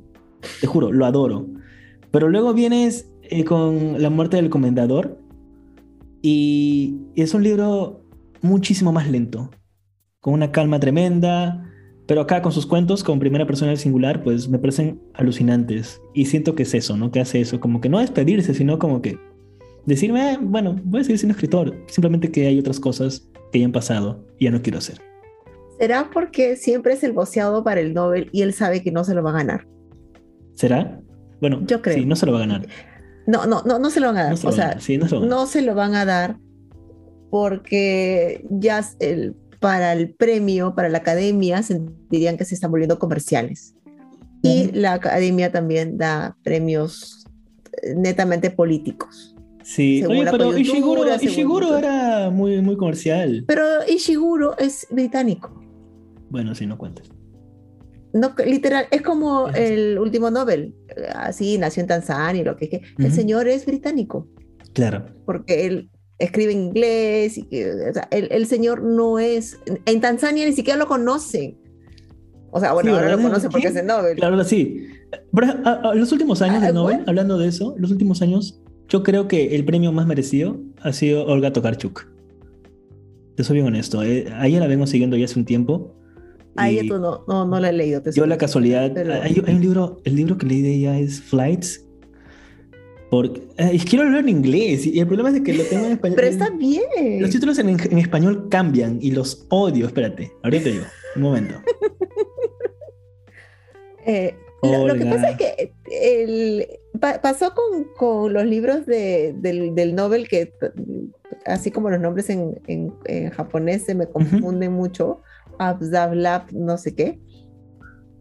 [0.61, 1.47] te juro, lo adoro.
[2.11, 5.19] Pero luego vienes eh, con La muerte del comendador
[6.23, 8.03] y, es un libro
[8.41, 9.51] muchísimo más lento,
[10.21, 11.71] con una calma tremenda,
[12.07, 16.01] pero acá con sus cuentos, con primera persona del singular, pues me parecen alucinantes.
[16.15, 17.11] Y siento que es eso, ¿no?
[17.11, 19.19] Que hace eso, como que no despedirse, sino como que
[19.87, 21.77] decirme, eh, bueno, voy a seguir siendo escritor.
[21.87, 25.01] Simplemente que hay otras cosas que ya han pasado y ya no quiero hacer.
[25.79, 29.15] ¿Será porque siempre es el boceado para el Nobel y él sabe que no se
[29.15, 29.67] lo va a ganar?
[30.55, 31.01] ¿Será?
[31.41, 31.97] Bueno, yo creo.
[31.97, 32.67] Sí, no se lo va a ganar.
[33.27, 34.33] No, no, no, no se lo van a dar.
[34.35, 34.79] o sea,
[35.21, 36.37] no, se lo van a dar
[37.31, 43.75] porque ya el, para el premio, para la academia, sentirían que se están volviendo comerciales.
[44.43, 47.25] Y la academia también da premios
[47.83, 49.34] eh, netamente políticos.
[49.65, 53.45] Sí, pero Ishiguro, era muy, muy comercial.
[53.47, 55.59] Pero Ishiguro es británico.
[56.29, 57.11] Bueno, si no cuentas.
[58.13, 60.75] No, literal, es como el último Nobel.
[61.15, 62.83] Así nació en Tanzania y lo que es que.
[62.99, 64.29] El señor es británico.
[64.75, 65.07] Claro.
[65.25, 67.39] Porque él escribe en inglés.
[67.39, 69.59] Y el, el, señor no es.
[69.87, 71.59] En Tanzania ni siquiera lo conocen.
[72.57, 74.15] O sea, bueno, ahora lo conoce porque es el Nobel.
[74.15, 74.87] Claro, sí.
[75.95, 79.65] los últimos años del Nobel, hablando de eso, los últimos años, yo creo que el
[79.65, 82.07] premio más merecido ha sido Olga Tokarczuk.
[83.37, 84.03] Te soy bien honesto.
[84.03, 85.95] Eh, a ella la vengo siguiendo ya hace un tiempo.
[86.57, 88.03] A ella tú no, no, no la he leído.
[88.15, 88.97] yo la casualidad.
[89.23, 91.85] Hay, un libro, el libro que leí de ella es Flights.
[93.11, 96.17] Porque, eh, quiero leerlo en inglés y el problema es que lo tengo en español.
[96.17, 97.21] Pero está bien.
[97.21, 99.87] Los títulos en, en español cambian y los odio.
[99.87, 100.85] Espérate, ahorita te digo.
[101.17, 101.55] Un momento.
[104.07, 106.67] Eh, lo, que pasa es que el,
[107.01, 110.53] pasó con, con, los libros de, del, del, Nobel, que
[111.47, 115.21] así como los nombres en, en, japonés se me confunden mucho,
[115.59, 117.19] Abzablab, no sé qué.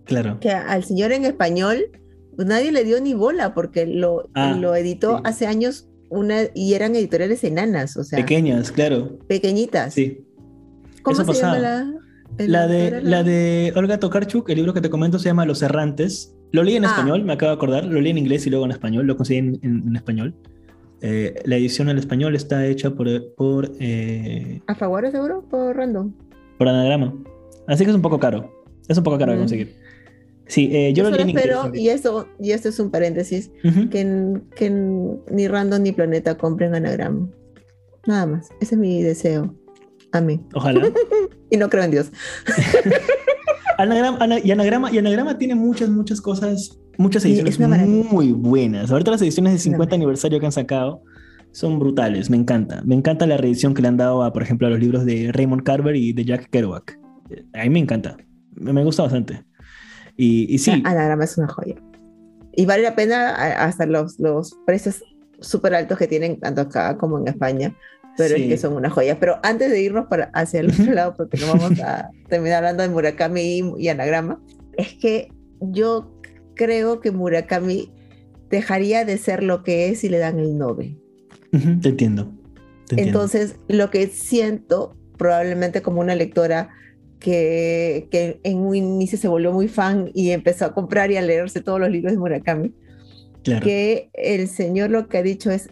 [0.06, 0.40] Claro.
[0.40, 1.90] Que al señor en español
[2.36, 6.74] pues nadie le dio ni bola porque lo, ah, lo editó hace años una, y
[6.74, 8.18] eran editoriales enanas, o sea.
[8.20, 9.18] Pequeñas, claro.
[9.28, 9.94] Pequeñitas.
[9.94, 10.26] Sí.
[11.02, 11.94] ¿Cómo se llama la,
[12.38, 16.36] la de, la de Olga Tokarczuk, el libro que te comento se llama Los Errantes.
[16.52, 16.90] Lo leí en ah.
[16.90, 17.86] español, me acabo de acordar.
[17.86, 19.06] Lo leí en inglés y luego en español.
[19.06, 20.36] Lo conseguí en, español.
[21.02, 23.08] Eh, la edición en español está hecha por...
[23.36, 25.44] por eh, ¿A favor seguro?
[25.50, 26.14] ¿Por random?
[26.58, 27.14] Por anagrama.
[27.68, 28.64] Así que es un poco caro.
[28.88, 29.42] Es un poco caro de mm.
[29.42, 29.76] conseguir.
[30.46, 31.48] Sí, eh, yo, lo leí en inglés.
[31.74, 33.50] y eso, y esto es un paréntesis,
[33.90, 37.30] que, que ni random ni planeta compren anagrama.
[38.06, 38.50] Nada más.
[38.60, 39.56] Ese es mi deseo.
[40.14, 40.46] Amén.
[40.54, 40.90] Ojalá.
[41.50, 42.12] y no creo en Dios.
[43.80, 48.92] anagrama, y, anagrama, y Anagrama tiene muchas, muchas cosas, muchas ediciones muy buenas.
[48.92, 51.02] Ahorita las ediciones de 50 aniversario que han sacado
[51.52, 52.84] son brutales, me encanta.
[52.86, 55.32] Me encanta la reedición que le han dado a, por ejemplo, a los libros de
[55.32, 57.00] Raymond Carver y de Jack Kerouac.
[57.54, 58.16] A mí me encanta,
[58.52, 59.44] me, gusta bastante.
[60.16, 60.72] Y, y sí.
[60.86, 61.76] Anagrama es una joya.
[62.56, 65.04] Y vale la pena hasta los, los precios
[65.40, 67.76] súper altos que tienen tanto acá como en España
[68.18, 69.20] pero es que son una joya.
[69.20, 72.84] Pero antes de irnos para hacia el otro lado, porque no vamos a terminar hablando
[72.84, 74.42] de Murakami y, Anagrama,
[74.78, 76.12] es que yo
[76.56, 77.92] creo que Murakami
[78.50, 80.98] dejaría de ser lo que es si le dan el Nobel.
[81.52, 82.32] te, entiendo.
[82.92, 86.70] Entonces, lo que siento, probablemente como una lectora
[87.20, 91.22] que, que, en un inicio se volvió muy fan y empezó a comprar y a
[91.22, 92.74] leerse todos los libros de Murakami,
[93.44, 95.70] que el señor lo que ha dicho es,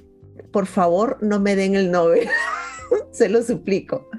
[0.51, 2.27] por favor no me den el Nobel,
[3.11, 4.09] se lo suplico.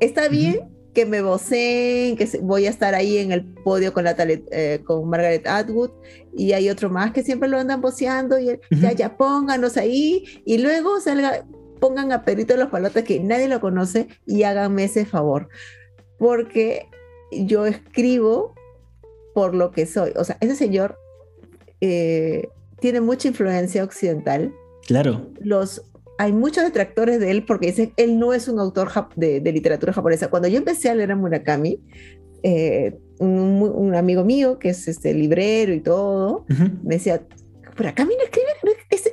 [0.00, 4.16] Está bien que me voceen, que voy a estar ahí en el podio con, la,
[4.18, 5.90] eh, con Margaret Atwood
[6.36, 10.58] y hay otro más que siempre lo andan voceando y ya, ya pónganos ahí y
[10.58, 11.44] luego salga,
[11.80, 15.48] pongan a Perito los Palotes que nadie lo conoce y háganme ese favor.
[16.18, 16.88] Porque
[17.32, 18.54] yo escribo
[19.34, 20.12] por lo que soy.
[20.16, 20.98] O sea, ese señor
[21.80, 22.48] eh,
[22.80, 24.52] tiene mucha influencia occidental
[24.90, 25.30] Claro.
[25.38, 25.82] Los,
[26.18, 30.30] hay muchos detractores de él porque dicen él no es un autor de, literatura japonesa.
[30.30, 31.78] Cuando yo empecé a leer a Murakami,
[32.42, 36.44] eh, un, amigo mío que es este librero y todo,
[36.82, 37.22] me decía,
[37.78, 38.48] Murakami no escribe,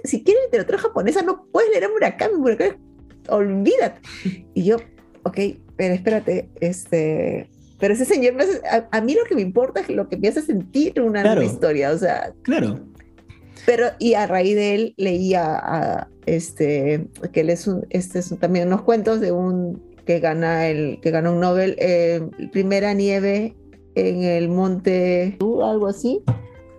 [0.04, 2.76] si quieres literatura japonesa no puedes leer a Murakami, Murakami,
[3.30, 4.02] olvídate.
[4.56, 4.78] Y yo,
[5.22, 5.38] ok,
[5.76, 8.34] pero espérate, este, pero ese señor,
[8.90, 11.98] a, mí lo que me importa es lo que me hace sentir una historia, o
[12.00, 12.34] sea.
[12.42, 12.80] Claro.
[13.68, 18.34] Pero, y a raíz de él leía a, este, que él es un, este es
[18.40, 23.58] también unos cuentos de un que gana el, que gana un Nobel, eh, primera nieve
[23.96, 26.24] en el monte, algo así.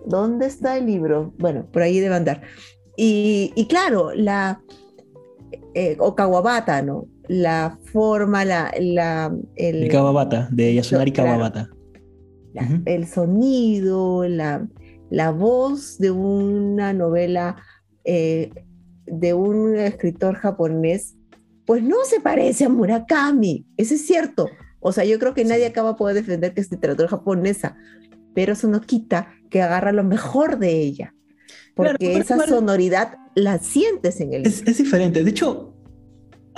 [0.07, 1.31] ¿Dónde está el libro?
[1.37, 2.41] Bueno, por ahí debe andar.
[2.97, 4.59] Y, y claro, la
[5.75, 7.05] eh, o Kawabata, ¿no?
[7.27, 11.69] La forma, la, la el, el Kawabata, de Yasunari Kawabata.
[12.85, 14.67] El sonido, la,
[15.09, 17.57] la voz de una novela
[18.03, 18.51] eh,
[19.05, 21.15] de un escritor japonés,
[21.65, 24.49] pues no se parece a Murakami, eso es cierto.
[24.79, 27.75] O sea, yo creo que nadie acaba de poder defender que es literatura japonesa,
[28.33, 31.13] pero eso no quita que agarra lo mejor de ella,
[31.75, 35.23] porque esa sonoridad la sientes en el es, es, diferente.
[35.23, 35.73] De hecho,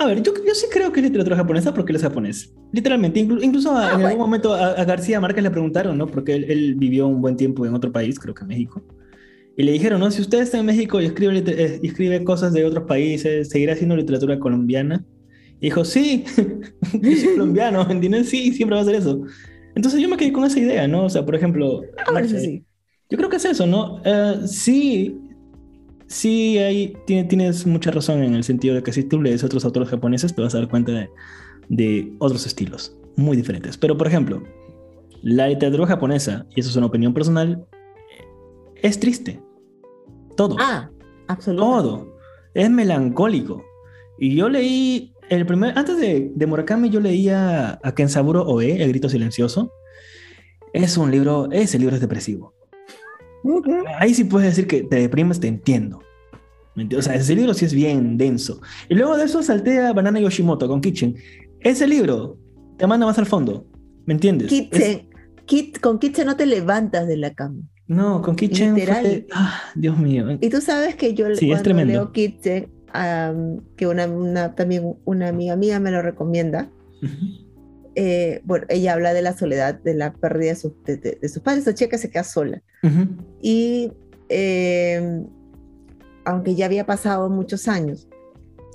[0.02, 2.54] a ver, yo, yo sí creo que es literatura japonesa porque él es japonés.
[2.72, 6.06] Literalmente, incluso ah, en algún momento a, García Márquez le preguntaron, ¿no?
[6.06, 8.82] Porque él, vivió un buen tiempo en otro país, creo que en México.
[9.56, 10.10] Y le dijeron, ¿no?
[10.10, 13.96] Si usted está en México y escribe, eh, escribe cosas de otros países, ¿seguirá haciendo
[13.96, 15.04] literatura colombiana?
[15.60, 16.24] Y dijo, sí,
[16.92, 18.28] yo soy colombiano, ¿entiendes?
[18.28, 19.22] Sí, siempre va a ser eso.
[19.74, 21.04] Entonces yo me quedé con esa idea, ¿no?
[21.04, 22.64] O sea, por ejemplo, ah, sí.
[23.08, 24.00] yo creo que es eso, ¿no?
[24.04, 25.18] Eh, sí,
[26.12, 29.88] sí, ahí tienes mucha razón en el sentido de que si tú lees otros autores
[29.88, 31.08] japoneses te vas a dar cuenta
[31.68, 33.76] de, otros estilos muy diferentes.
[33.76, 34.42] Pero, por ejemplo,
[35.22, 37.64] la literatura japonesa, y eso es una opinión personal,
[38.76, 39.40] es triste.
[40.36, 40.56] Todo.
[40.58, 40.90] Ah,
[41.28, 41.82] absolutamente.
[41.82, 42.16] Todo.
[42.54, 43.64] Es melancólico.
[44.18, 48.90] Y yo leí el primer, antes de, de Murakami, yo leía a Kensaburo Oe, El
[48.90, 49.72] grito silencioso.
[50.72, 52.54] es un libro, ese libro es depresivo.
[53.98, 56.00] Ahí sí puedes decir que te deprimes, te entiendo.
[56.96, 58.60] O sea, ese libro sí es bien denso.
[58.88, 61.16] Y luego de eso saltea Banana Yoshimoto con Kitchen.
[61.60, 62.38] Ese libro
[62.78, 63.66] te manda más al fondo.
[64.06, 64.48] ¿Me entiendes?
[64.48, 65.08] Kitchen.
[65.80, 67.60] con Kitchen no te levantas de la cama.
[67.86, 68.74] No, con Kitchen.
[68.74, 70.38] Fue, ah, Dios mío.
[70.40, 71.52] Y tú sabes que yo sí,
[71.84, 72.70] leo Kitchen,
[73.76, 76.70] que una, también una amiga mía me lo recomienda.
[77.94, 81.98] Eh, bueno, ella habla de la soledad, de la pérdida de, sus padres, esa chica
[81.98, 82.62] se queda sola.
[83.40, 83.92] Y
[84.28, 85.24] eh,
[86.24, 88.08] aunque ya había pasado muchos años,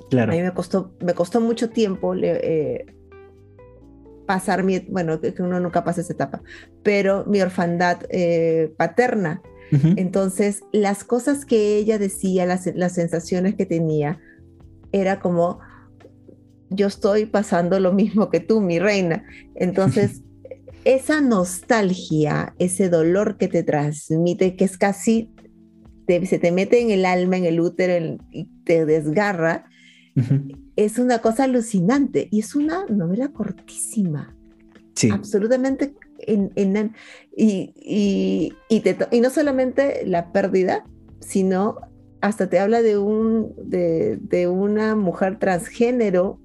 [0.09, 0.32] claro.
[0.32, 2.86] a mí me costó, me costó mucho tiempo eh,
[4.26, 6.41] pasar mi, bueno, que uno nunca pasa esa etapa,
[6.84, 7.99] pero mi orfandad
[8.78, 9.41] paterna.
[9.97, 14.18] Entonces, las cosas que ella decía, las, las sensaciones que tenía,
[14.93, 15.59] era como,
[16.70, 19.24] yo estoy pasando lo mismo que tú, mi reina.
[19.55, 20.22] Entonces,
[20.86, 25.32] esa nostalgia, ese dolor que te transmite, que es casi,
[26.07, 29.65] se te mete en el alma, en el útero y te desgarra,
[30.76, 34.36] es una cosa alucinante y es una novela cortísima.
[34.95, 35.09] Sí.
[35.11, 35.93] Absolutamente.
[36.20, 36.51] En,
[37.36, 38.53] y, y,
[39.11, 40.84] y, no solamente la pérdida,
[41.20, 41.78] sino
[42.22, 46.39] hasta te habla de, un, de, de una mujer transgénero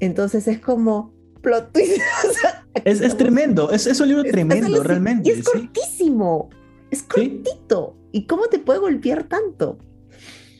[0.00, 2.00] entonces es como plot twist.
[2.84, 5.28] es, tremendo, es, es, un libro tremendo, realmente.
[5.28, 6.50] Y es cortísimo,
[6.90, 7.96] es cortito.
[8.12, 9.78] ¿Y cómo te puede golpear tanto?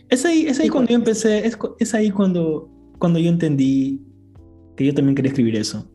[0.08, 4.00] Es ahí, es ahí cuando yo empecé, es, es, ahí cuando, cuando yo entendí
[4.76, 5.90] que yo también quería escribir eso.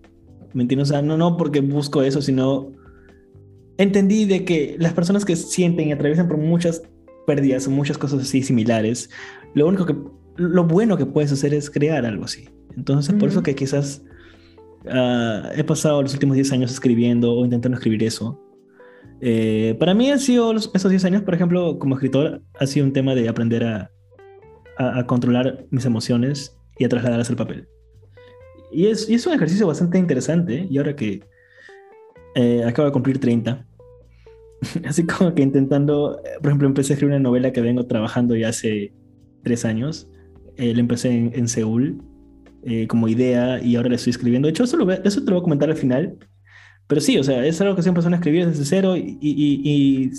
[0.54, 0.89] ¿Me entiendes?
[0.89, 2.72] O sea, no, no porque busco eso, sino
[3.78, 6.84] entendí de que las personas que sienten y atraviesan por muchas
[7.26, 9.10] pérdidas o muchas cosas así similares,
[9.56, 9.96] lo único que,
[10.36, 12.50] lo bueno que puedes hacer es crear algo así.
[12.78, 14.03] Entonces, por eso que quizás
[14.89, 18.39] ah, he pasado los últimos 10 años escribiendo o intentando escribir eso.
[19.21, 22.93] Eh, para mí han sido esos 10 años, por ejemplo, como escritor, ha sido un
[22.93, 23.89] tema de aprender a,
[24.78, 27.67] a, controlar mis emociones y a trasladarlas al papel.
[28.71, 30.67] Y es, y es un ejercicio bastante interesante.
[30.69, 31.21] Y ahora que
[32.36, 33.65] eh, acabo de cumplir 30,
[34.86, 38.49] así como que intentando, por ejemplo, empecé a escribir una novela que vengo trabajando ya
[38.49, 38.91] hace
[39.43, 40.09] 3 años.
[40.57, 42.03] Eh, la empecé en, en Seúl
[42.66, 44.47] eh, como idea y ahora le estoy escribiendo.
[44.47, 46.18] De hecho, eso, eso te lo voy a comentar al final.
[46.88, 50.11] Pero sí, o sea, es algo que siempre son escribir desde cero y, y,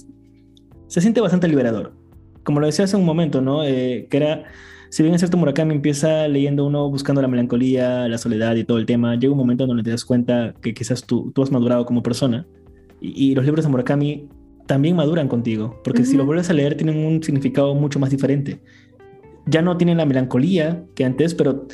[0.88, 1.94] se siente bastante liberador.
[2.42, 3.64] Como lo decía hace un momento, ¿no?
[3.64, 4.44] Eh, que era,
[4.90, 8.78] si bien es cierto, Murakami empieza leyendo uno buscando la melancolía, la soledad y todo
[8.78, 11.84] el tema, llega un momento donde te das cuenta que quizás tú, tú has madurado
[11.84, 12.46] como persona
[13.00, 14.28] y, los libros de Murakami
[14.66, 18.60] también maduran contigo, porque si lo vuelves a leer tienen un significado mucho más diferente.
[19.46, 21.66] Ya no tienen la melancolía que antes, pero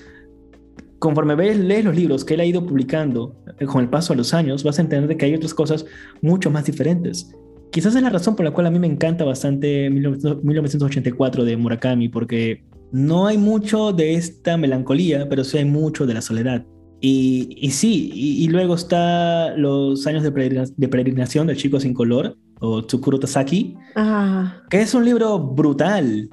[1.00, 4.18] conforme ves, lees los libros que él ha ido publicando eh, con el paso de
[4.18, 5.86] los años, vas a entender que hay otras cosas
[6.20, 7.34] mucho más diferentes.
[7.72, 12.08] Quizás es la razón por la cual a mí me encanta bastante 1984 de Murakami,
[12.08, 16.66] porque no hay mucho de esta melancolía, pero sí hay mucho de la soledad.
[17.00, 22.84] Y, y sí, y, luego está Los años de, peregrinación del chico sin color, o
[22.84, 24.62] Tsukuro Tasaki, ah.
[24.68, 26.28] que es un libro brutal.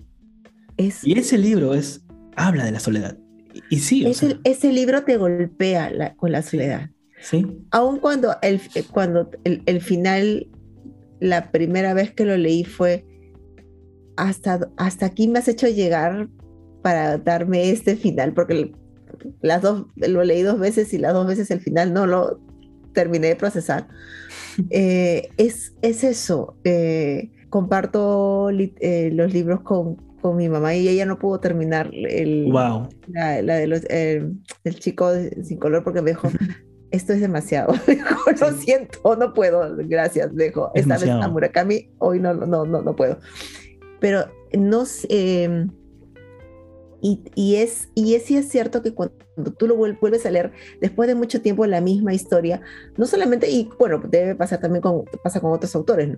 [0.77, 2.05] Y ese libro es,
[2.35, 3.17] habla de la soledad.
[3.69, 4.05] Y sí,
[4.43, 6.89] ese, libro te golpea con la soledad.
[7.21, 7.45] Sí.
[7.71, 10.47] Aun cuando el, cuando el, final,
[11.19, 13.05] la primera vez que lo leí fue
[14.15, 16.29] hasta, hasta aquí me has hecho llegar
[16.81, 18.71] para darme este final, porque
[19.41, 22.39] las dos, lo leí dos veces y las dos veces el final no lo
[22.93, 23.87] terminé de procesar.
[24.71, 26.57] Eh, es, es eso.
[26.63, 29.97] Eh, comparto eh, los libros con,
[30.27, 32.89] con mi mamá y ella no pudo terminar el, wow.
[33.07, 34.35] la, de los, el
[34.77, 35.09] chico
[35.41, 36.27] sin color porque me dijo,
[36.91, 37.73] esto es demasiado.
[38.41, 40.71] lo siento, no puedo, gracias, dejo.
[40.75, 43.19] Esta vez a Murakami, hoy no, no, no, no puedo.
[44.01, 45.67] Pero no sé,
[47.01, 49.15] y, y, es, y es, sí es cierto que cuando
[49.57, 50.51] tú lo vuelves a leer
[50.81, 52.61] después de mucho tiempo la misma historia,
[52.97, 56.17] no solamente, y bueno, debe pasar también con, pasa con otros autores, ¿no?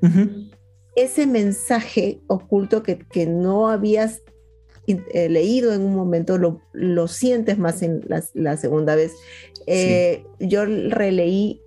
[0.96, 4.22] Ese mensaje oculto que, que no habías
[4.88, 8.02] eh, leído en un momento, lo, lo sientes más en
[8.34, 9.14] la, segunda vez.
[9.68, 11.62] Eh, yo releí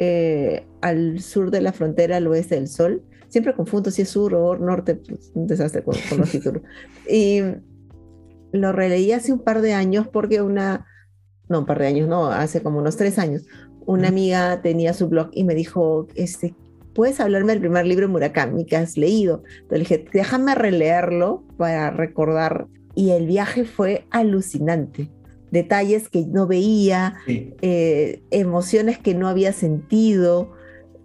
[0.00, 3.02] eh, al sur de la frontera, al oeste del sol.
[3.28, 6.62] Siempre confundo si es sur o norte, pues, un desastre con, los títulos.
[7.08, 7.42] Y
[8.50, 10.84] lo releí hace un par de años porque una,
[11.48, 13.44] no, un par de años, no, hace como unos tres años,
[13.86, 16.54] una amiga tenía su blog y me dijo, este,
[16.98, 19.44] ¿puedes hablarme del primer libro de Murakami que has leído?
[19.46, 22.66] Entonces le dije, déjame releerlo para recordar.
[22.96, 25.08] Y el viaje fue alucinante.
[25.52, 30.50] Detalles que no veía, eh, emociones que no había sentido.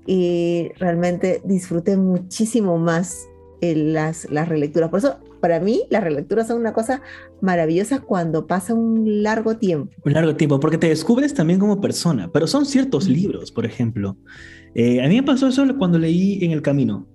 [0.08, 3.28] y realmente disfruté muchísimo más
[3.62, 4.90] las, las relecturas.
[4.90, 7.02] Por eso, para mí, las relecturas son una cosa
[7.42, 9.92] maravillosa cuando pasa un largo tiempo.
[10.06, 14.16] Un largo tiempo, porque te descubres también como persona, pero son ciertos libros, por ejemplo.
[14.74, 17.10] Eh, a mí me pasó eso cuando leí En el Camino.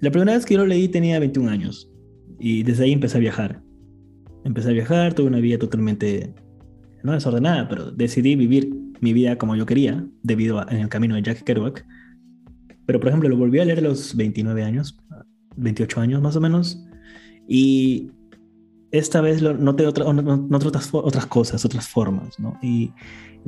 [0.00, 1.90] La primera vez que yo lo leí tenía 21 años
[2.38, 3.62] y desde ahí empecé a viajar.
[4.44, 6.32] Empecé a viajar, tuve una vida totalmente,
[7.02, 11.16] no desordenada, pero decidí vivir mi vida como yo quería, debido a En el Camino
[11.16, 11.84] de Jack Kerouac.
[12.86, 14.96] Pero, por ejemplo, lo volví a leer a los 29 años,
[15.58, 16.82] 28 años más o menos,
[17.48, 18.10] y
[18.90, 22.56] esta vez lo, noté, otra, otras, otras cosas, otras formas, ¿no?
[22.62, 22.92] Y,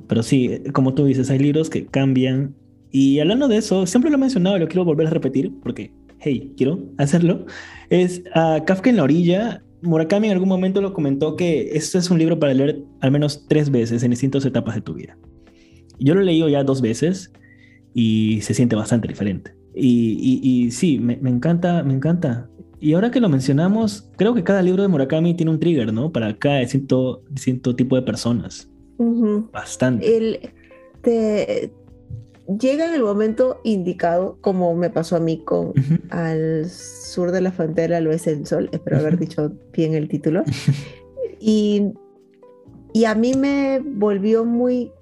[0.09, 2.55] pero sí, como tú dices, hay libros que cambian.
[2.91, 5.93] Y hablando de eso, siempre lo he mencionado y lo quiero volver a repetir porque,
[6.19, 7.47] hey, quiero hacerlo.
[7.91, 9.63] Es a Kafka en la orilla.
[9.83, 13.47] Murakami en algún momento lo comentó que este es un libro para leer al menos
[13.47, 15.17] tres veces en distintas etapas de tu vida.
[15.99, 17.33] Yo lo he leído ya dos veces
[17.95, 19.55] y se siente bastante diferente.
[19.75, 22.49] Y, y, sí, me, me, encanta, me encanta.
[22.87, 26.13] Y ahora que lo mencionamos, creo que cada libro de Murakami tiene un trigger, ¿no?
[26.13, 28.71] Para cada distinto, distinto tipo de personas.
[29.53, 30.17] Bastante.
[30.17, 30.53] El,
[31.01, 31.73] te,
[32.61, 35.73] llega en el momento indicado, como me pasó a mí con
[36.11, 40.45] Al sur de la frontera, lo es el sol, espero haber dicho bien el título.
[41.41, 41.93] y,
[42.93, 44.93] y a mí me volvió muy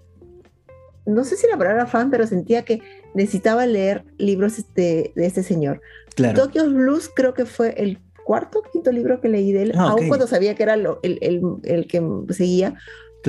[1.07, 2.81] no sé si la palabra fan, pero sentía que
[3.15, 5.83] necesitaba leer libros de, de este señor.
[6.17, 6.45] Claro.
[6.45, 10.09] Tokyo Blues creo que fue el cuarto, quinto libro que leí de él, ah, aún
[10.09, 12.75] cuando sabía que era lo, el, el, el, que seguía,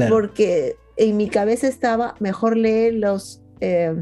[0.10, 3.94] porque en mi cabeza estaba mejor leer los, eh,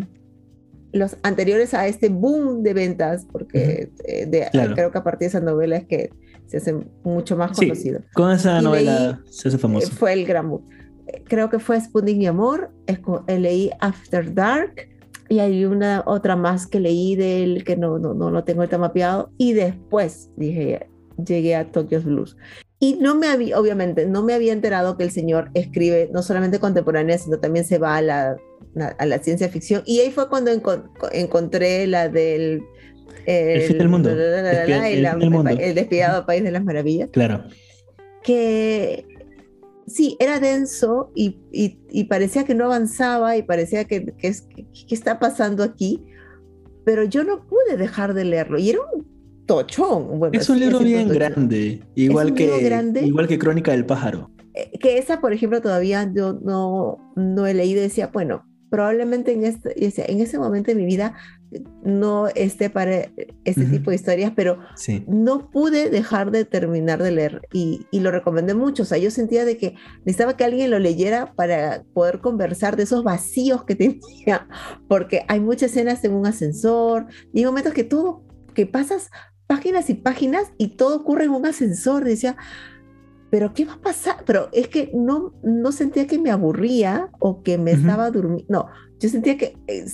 [0.92, 5.38] los anteriores a este boom de ventas, porque eh, de, creo que a partir de
[5.38, 6.12] esa novela es que
[6.46, 8.02] se hace mucho más conocido.
[8.14, 9.90] con esa novela se hace famoso.
[9.92, 10.64] Fue el gran boom
[11.26, 14.90] creo que fue Spooning Mi Amor, eh, leí After Dark
[15.30, 18.62] y hay una otra más que leí de él que no, no, no lo tengo
[18.62, 20.88] ahorita mapeado y después dije,
[21.24, 22.38] llegué a Tokyo's Blues.
[22.80, 26.60] Y no me había, obviamente, no me había enterado que el señor escribe no solamente
[26.60, 28.36] contemporánea, sino también se va a la,
[28.98, 29.84] a la ciencia ficción.
[29.86, 30.52] Y ahí fue cuando
[31.12, 32.62] encontré la del...
[33.26, 34.10] El, el, mundo.
[34.10, 35.50] el, mundo.
[35.52, 37.10] el despiadado País de las Maravillas.
[37.14, 37.46] Claro.
[38.22, 39.06] Que
[39.88, 44.34] sí, era denso y, parecía que no avanzaba y parecía que, que,
[44.90, 46.04] está pasando aquí,
[46.86, 49.06] pero yo no pude dejar de leerlo y era un
[49.46, 50.20] tochón.
[50.32, 54.30] es un libro bien grande, igual que, igual que Crónica del Pájaro.
[54.54, 59.34] Eh, que esa, por ejemplo, todavía yo no, no he leído y decía, bueno, probablemente
[59.34, 61.16] en, este, en ese momento de mi vida
[61.84, 63.10] no esté para
[63.44, 64.60] este tipo de historias, pero
[65.08, 68.84] no pude dejar de terminar de leer y, lo recomendé mucho.
[68.84, 72.84] O sea, yo sentía de que necesitaba que alguien lo leyera para poder conversar de
[72.84, 74.48] esos vacíos que tenía,
[74.88, 78.24] porque hay muchas escenas en un ascensor y hay momentos que todo,
[78.54, 79.10] que pasas
[79.48, 82.04] páginas y páginas y todo ocurre en un ascensor.
[82.04, 82.36] Decía,
[83.34, 84.24] pero ¿qué va a pasar?
[84.26, 88.46] Pero es que no, no sentía que me aburría o que me estaba durmiendo.
[88.48, 88.68] No,
[89.00, 89.86] yo sentía que eh,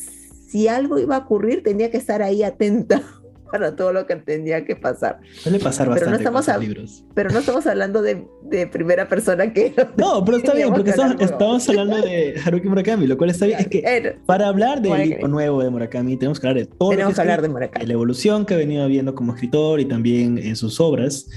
[0.50, 3.04] si algo iba a ocurrir tenía que estar ahí atenta
[3.52, 5.20] para todo lo que tenía que pasar.
[5.34, 7.06] Suele pasar bastante pero no estamos libros.
[7.16, 9.74] Pero no estamos hablando de, de primera persona que...
[9.98, 13.60] No, pero está bien, porque estamos, hablando de Haruki Murakami, lo cual está bien.
[13.60, 17.16] Es que para hablar del libro nuevo de Murakami tenemos que hablar de todo tenemos
[17.16, 17.86] que, hablar de Murakami.
[17.86, 21.28] la evolución que ha venido viendo como escritor y también en sus obras.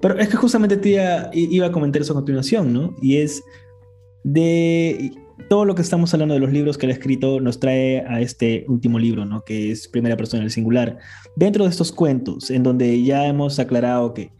[0.00, 2.96] Pero es que justamente tía iba a comentar eso a continuación, ¿no?
[3.00, 3.40] Y es
[4.24, 5.12] de
[5.48, 8.20] todo lo que estamos hablando de los libros que él ha escrito nos trae a
[8.20, 9.44] este último libro, ¿no?
[9.44, 10.98] Que es Primera Persona del Singular.
[11.36, 14.32] Dentro de estos cuentos, en donde ya hemos aclarado que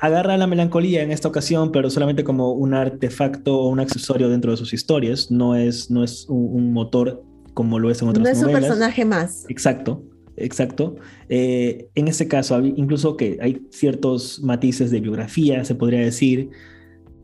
[0.00, 4.50] agarra la melancolía en esta ocasión, pero solamente como un artefacto o un accesorio dentro
[4.50, 7.22] de sus historias, no es, no es un, motor
[7.54, 8.42] como lo es en otras novelas.
[8.42, 9.44] No es un personaje más.
[9.48, 10.02] Exacto
[10.36, 10.96] exacto.
[11.28, 16.50] Eh, en este caso, incluso que hay ciertos matices de biografía, se podría decir.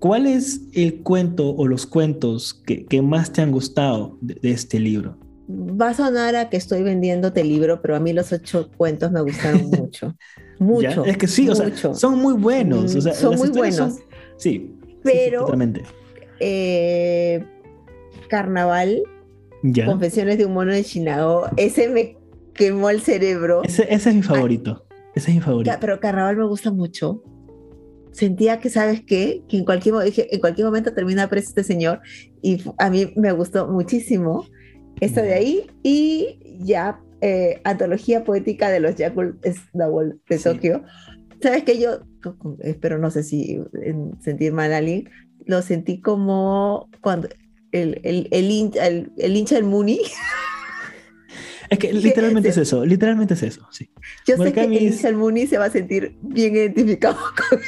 [0.01, 5.19] ¿Cuál es el cuento o los cuentos que, más te han gustado de, este libro?
[5.49, 9.13] Va a sonar a que estoy vendiéndote el libro, pero a mí los ocho cuentos
[9.13, 10.17] me gustaron mucho.
[10.59, 11.05] Mucho.
[11.05, 12.95] Es que sí, o sea, son muy buenos.
[12.95, 13.99] O sea, son muy buenos.
[14.39, 14.75] sí.
[15.03, 15.41] Pero.
[15.41, 15.83] totalmente.
[16.41, 17.45] Eh,
[18.29, 19.03] Carnaval.
[19.85, 21.51] Confesiones de un mono de Shinao.
[21.59, 22.17] Ese me
[22.55, 23.63] quemó el cerebro.
[23.65, 24.87] Ese, es mi favorito.
[25.15, 25.77] ese es mi favorito.
[25.79, 27.23] Pero Carnaval me gusta mucho.
[28.13, 29.43] Sentía que, ¿sabes qué?
[29.49, 32.01] Que en cualquier, en cualquier momento termina preso este señor.
[32.43, 34.47] Y a mí me gustó muchísimo
[35.01, 35.67] esto de ahí.
[35.83, 40.83] Y ya, eh, antología poética de los Yakul Snowball de Tokio.
[41.43, 41.79] ¿Sabes qué?
[41.79, 42.01] Yo,
[42.61, 43.61] espero no sé si
[44.21, 45.09] sentir mal a alguien,
[45.47, 47.29] lo sentí como cuando
[47.73, 50.01] el, el, el, el hincha del Muni.
[51.71, 53.89] Es que literalmente es eso, literalmente es eso, sí.
[54.27, 57.17] Yo sé que Elisa Muni se va a sentir bien identificado
[57.49, 57.61] con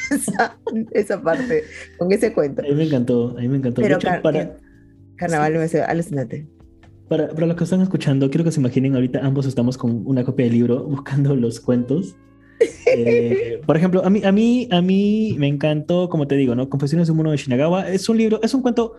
[0.90, 1.62] esa, parte,
[1.98, 2.62] con ese cuento.
[2.62, 3.80] A mí me encantó, a mí me encantó.
[3.80, 4.56] Pero para...
[5.16, 6.48] Carnaval me hace alucinante.
[7.08, 10.24] Para, para, los que están escuchando, quiero que se imaginen ahorita ambos estamos con una
[10.24, 12.16] copia del libro buscando los cuentos.
[12.86, 16.68] Eh, por ejemplo, a mí, a, mí, a mí me encantó, como te digo, ¿no?
[16.68, 17.88] Confesiones de un mono de Shinagawa.
[17.88, 18.96] Es un libro, es un cuento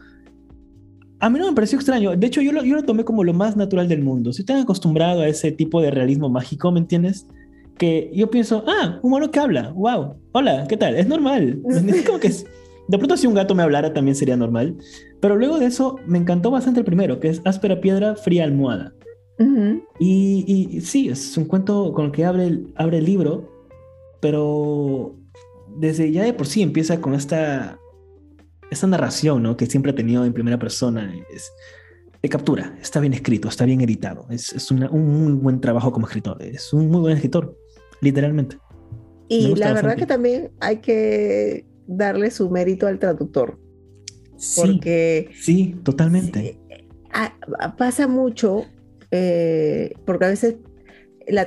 [1.23, 2.17] a mí no me pareció extraño.
[2.17, 4.33] De hecho, yo lo, yo lo tomé como lo más natural del mundo.
[4.33, 7.27] Si están acostumbrado a ese tipo de realismo mágico, ¿me entiendes?
[7.77, 10.97] Que yo pienso, ah, un mono que habla, wow, hola, ¿qué tal?
[10.97, 11.61] Es normal.
[11.87, 12.45] Es como que es,
[12.89, 14.75] de pronto si un gato me hablara también sería normal.
[15.21, 18.93] Pero luego de eso me encantó bastante el primero, que es áspera piedra, fría almohada.
[19.99, 23.49] y, y, sí, es un cuento con el que abre el, abre el libro,
[24.19, 25.15] pero
[25.77, 27.79] desde ya de por sí empieza con esta
[28.73, 29.57] esa narración ¿no?
[29.57, 31.51] que siempre ha tenido en primera persona es,
[32.21, 36.07] de captura, está bien escrito, está bien editado, es, es un muy buen trabajo como
[36.07, 37.57] escritor, es un muy buen escritor,
[38.01, 38.57] literalmente.
[39.27, 43.59] Y la verdad que también hay que darle su mérito al traductor.
[44.37, 46.59] Sí, porque sí, totalmente.
[47.77, 48.65] pasa mucho,
[49.11, 50.55] eh, porque a veces
[51.27, 51.43] la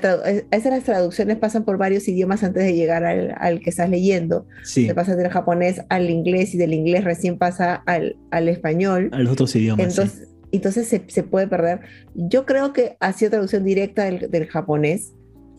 [0.51, 4.47] esas las traducciones pasan por varios idiomas antes de llegar al, que estás leyendo.
[4.63, 4.87] Sí.
[4.87, 9.11] Te pasas del japonés al inglés y del inglés recién pasa al, al español.
[9.13, 9.87] A los otros idiomas.
[9.87, 11.81] Entonces, entonces se, se, puede perder.
[12.15, 15.13] Yo creo que ha sido traducción directa del, del japonés.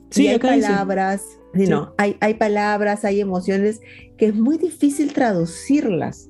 [0.09, 1.22] Sí, hay palabras,
[1.53, 3.82] no, hay, hay palabras, hay emociones
[4.18, 6.30] que es muy difícil traducirlas.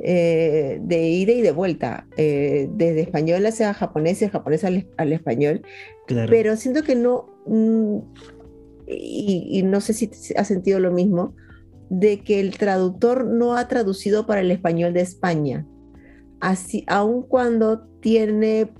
[0.00, 5.12] Eh, de ida y de vuelta, eh, desde español hacia japonés y japonés al, al
[5.12, 5.62] español.
[6.08, 7.98] Pero siento que no, mm,
[8.86, 11.34] y, no sé si ha sentido lo mismo,
[11.90, 15.66] de que el traductor no ha traducido para el español de España.
[16.40, 18.72] Así, aun cuando tiene,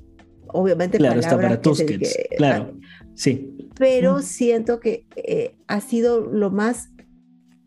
[0.48, 2.74] obviamente, claro, palabras está para que, claro,
[3.14, 3.54] sí.
[3.78, 6.90] Pero siento que eh, ha sido lo más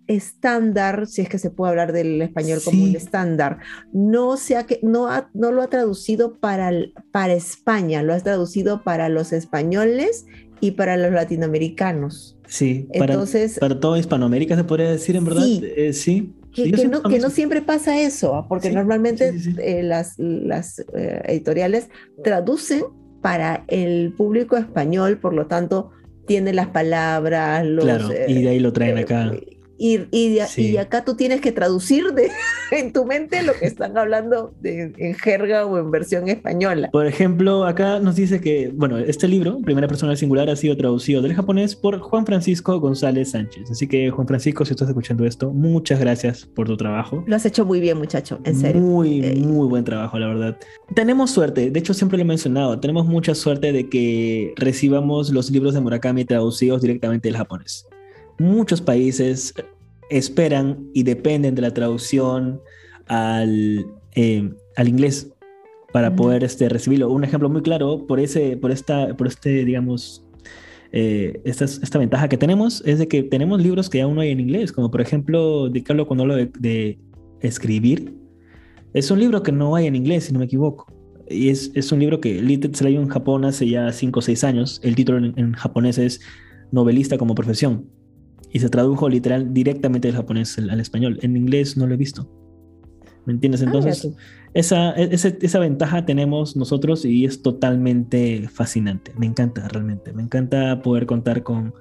[0.07, 3.59] estándar, si es que se puede hablar del español como un estándar,
[3.93, 6.71] no, sea que, no, no lo ha traducido para,
[7.11, 10.25] para España, lo ha traducido para los españoles
[10.59, 12.37] y para los latinoamericanos.
[12.47, 15.61] Sí, Entonces, para, toda Hispanoamérica se podría decir, en verdad, sí.
[15.75, 15.91] Eh,
[16.53, 18.47] que, no, que no, siempre pasa eso, ¿ah?
[18.47, 21.87] porque normalmente eh, las, las eh, editoriales
[22.23, 22.83] traducen
[23.21, 25.91] para el público español, por lo tanto,
[26.27, 27.85] tiene las palabras, los...
[27.85, 29.31] Claro, y de ahí lo traen acá
[29.83, 32.29] y, y, acá tú tienes que traducir de,
[32.71, 36.89] en tu mente lo que están hablando en jerga o en versión española.
[36.91, 41.23] Por ejemplo, acá nos dice que, bueno, este libro, Primera Persona Singular, ha sido traducido
[41.23, 43.71] del japonés por Juan Francisco González Sánchez.
[43.71, 47.23] Así que, Juan Francisco, si estás escuchando esto, muchas gracias por tu trabajo.
[47.25, 48.81] Lo has hecho muy bien, muchacho, en serio.
[48.81, 50.57] Muy, eh, muy buen trabajo, la verdad.
[50.93, 55.49] Tenemos suerte, de hecho siempre lo he mencionado, tenemos mucha suerte de que recibamos los
[55.49, 57.87] libros de Murakami traducidos directamente del japonés
[58.39, 59.53] muchos países
[60.11, 62.59] esperan y dependen de la traducción
[63.07, 65.31] al, eh, al inglés
[65.91, 67.09] para poder este, recibirlo.
[67.09, 70.25] Un ejemplo muy claro por, ese, por, esta, por este, digamos,
[70.91, 74.31] eh, esta, esta, ventaja que tenemos es de que tenemos libros que aún no hay
[74.31, 76.99] en inglés, como por ejemplo, de Carlos cuando hablo de,
[77.41, 78.13] escribir.
[78.93, 80.85] Es un libro que no hay en inglés, si no me equivoco.
[81.27, 82.37] Y es, es un libro que
[82.73, 84.79] se leyó en Japón hace ya 5 o 6 años.
[84.83, 86.19] El título en japonés es
[86.71, 87.87] Novelista como profesión
[88.51, 91.17] y se tradujo literal directamente del japonés al, español.
[91.21, 92.29] En inglés no lo he visto.
[93.25, 93.61] ¿Me entiendes?
[93.61, 94.09] Ah, Entonces,
[94.53, 99.13] esa, e, esa, ventaja tenemos nosotros y es totalmente fascinante.
[99.17, 100.11] Me encanta realmente.
[100.13, 101.73] Me encanta poder contar con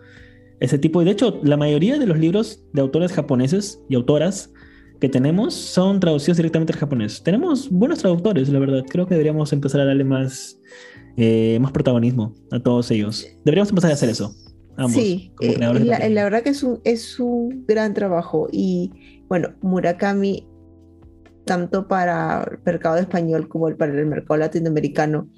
[0.61, 1.03] ese tipo.
[1.03, 4.53] Y de hecho, la mayoría de los libros de autores japoneses y autoras
[5.01, 7.23] que tenemos son traducidos directamente al japonés.
[7.23, 8.85] Tenemos buenos traductores, la verdad.
[8.89, 10.61] Creo que deberíamos empezar a darle más,
[11.17, 13.27] eh, más protagonismo a todos ellos.
[13.45, 14.35] Deberíamos empezar a hacer eso
[14.89, 20.49] sí, eh, la, verdad que es un, es un gran trabajo y bueno, Murakami,
[21.45, 25.29] tanto para el mercado español como para el mercado latinoamericano,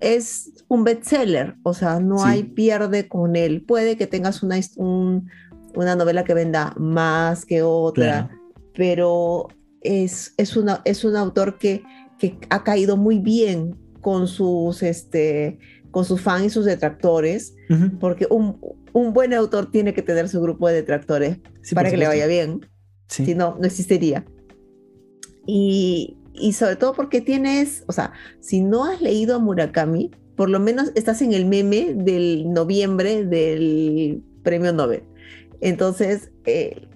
[0.00, 3.62] es un bestseller, o sea, no hay pierde con él.
[3.62, 8.30] Puede que tengas una, una novela que venda más que otra,
[8.74, 9.48] pero
[9.80, 11.82] es, es, una, es un autor que,
[12.18, 15.58] que ha caído muy bien con sus este,
[15.94, 17.54] con sus fans y sus detractores,
[18.00, 18.58] porque un,
[18.92, 21.38] un, buen autor tiene que tener su grupo de detractores
[21.72, 22.66] para que le vaya bien.
[23.06, 24.24] Si no, no existiría.
[25.46, 30.50] Y, y, sobre todo porque tienes, o sea, si no has leído a Murakami, por
[30.50, 35.04] lo menos estás en el meme del noviembre del premio Nobel.
[35.60, 36.88] Entonces, eh,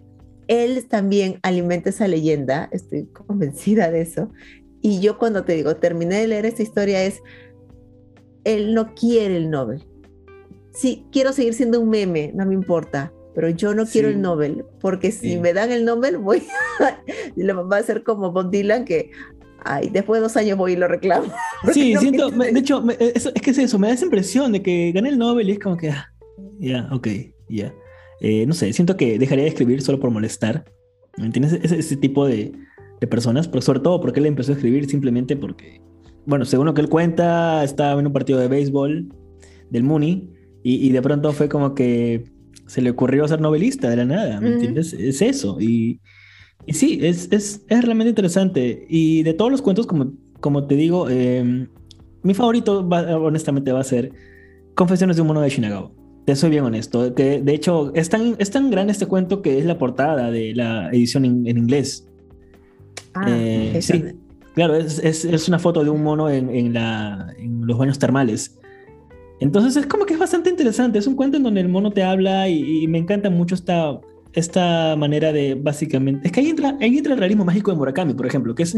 [0.48, 4.32] él también alimenta esa leyenda, estoy convencida de eso.
[4.80, 7.22] Y yo cuando te digo, terminé de leer esta historia es,
[8.48, 9.84] él no quiere el Nobel.
[10.72, 14.64] Sí, quiero seguir siendo un meme, no me importa, pero yo no quiero el Nobel,
[14.80, 16.42] porque si me dan el Nobel, voy
[16.80, 19.10] a, va a ser como Bob Dylan, que
[19.64, 21.32] ay, después de dos años voy y lo reclamo.
[21.72, 25.08] Sí, siento, de hecho, es, que es eso, me da esa impresión de que gané
[25.08, 26.12] el Nobel y es como que, ah,
[26.58, 27.08] ya, ok,
[27.48, 27.74] ya.
[28.20, 30.64] Eh, no sé, siento que dejaría de escribir solo por molestar.
[31.16, 31.58] ¿Me entiendes?
[31.62, 32.52] Ese, ese tipo de,
[33.00, 35.80] de, personas, pero sobre todo porque él empezó a escribir simplemente porque,
[36.28, 39.08] bueno, según lo que él cuenta, estaba en un partido de béisbol
[39.70, 40.28] del Muni
[40.62, 42.24] y, y de pronto fue como que
[42.66, 44.92] se le ocurrió ser novelista de la nada, ¿me entiendes?
[44.92, 45.58] Es eso.
[45.58, 46.00] Y,
[46.66, 48.86] y sí, es, es, es, realmente interesante.
[48.90, 51.68] Y de todos los cuentos, como, como te digo, em,
[52.22, 54.12] mi favorito, honestamente, va a ser
[54.74, 55.90] Confesiones de un mono de Shinagawa.
[56.26, 57.14] Te soy bien honesto.
[57.14, 60.54] Que de hecho, es tan, es tan grande este cuento que es la portada de
[60.54, 62.06] la edición en, inglés.
[63.14, 64.04] Ah, eh, sí.
[64.58, 67.96] Claro, es, es, es, una foto de un mono en, en, la, en los baños
[67.96, 68.58] termales.
[69.38, 70.98] Entonces es como que es bastante interesante.
[70.98, 74.00] Es un cuento en donde el mono te habla y, me encanta mucho esta,
[74.32, 76.26] esta manera de básicamente.
[76.26, 78.76] Es que ahí entra, ahí entra el realismo mágico de Murakami, por ejemplo, que es.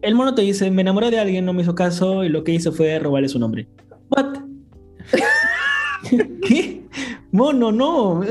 [0.00, 2.52] El mono te dice: Me enamoré de alguien, no me hizo caso y lo que
[2.52, 3.68] hice fue robarle su nombre.
[4.08, 4.38] ¿What?
[6.48, 6.82] ¿Qué?
[7.30, 8.22] Mono, no.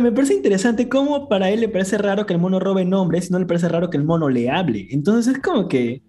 [0.00, 3.38] Me parece interesante cómo para él le parece raro que el mono robe nombres, no
[3.38, 4.88] le parece raro que el mono le hable.
[4.90, 6.02] Entonces es como que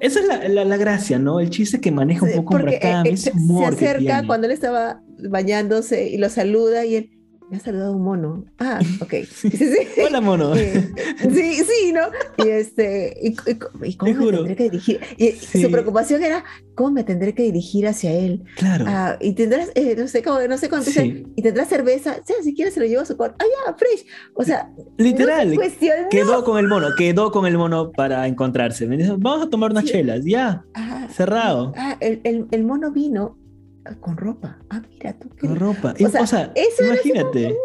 [0.00, 1.40] esa es la, la, gracia, ¿no?
[1.40, 3.74] El chiste que maneja un poco Murakami, eh, ese humor.
[3.74, 7.10] Se acerca cuando él estaba bañándose y lo saluda y él,
[7.50, 8.44] me ha saludado un mono.
[8.58, 9.14] Ah, ok.
[9.30, 10.02] Sí, sí.
[10.06, 10.54] Hola, mono.
[11.18, 12.02] Sí, sí, ¿no?
[12.44, 13.34] Y este, y,
[13.96, 15.00] cómo me tendré que dirigir.
[15.16, 16.44] Y su preocupación era,
[16.74, 18.44] ¿cómo me tendré que dirigir hacia él?
[18.56, 18.84] Claro.
[18.88, 20.82] Ah, y tendrás, eh, no sé cómo, no sé cómo
[21.36, 23.36] y tendrás cerveza, o sea, si quieres se lo llevo a su cuarto.
[23.40, 24.06] Ah, ya, fresh.
[24.34, 25.56] O sea, literal.
[26.10, 28.86] quedó con el mono, quedó con el mono para encontrarse.
[28.86, 30.64] Me dice, vamos a tomar unas chelas, ya.
[31.10, 31.72] cerrado.
[31.76, 33.36] Ah, el, el, el mono vino
[33.96, 34.58] con ropa.
[34.70, 35.28] Ah, mira tú.
[35.40, 35.94] Con ropa.
[36.00, 37.56] O sea, imagínate.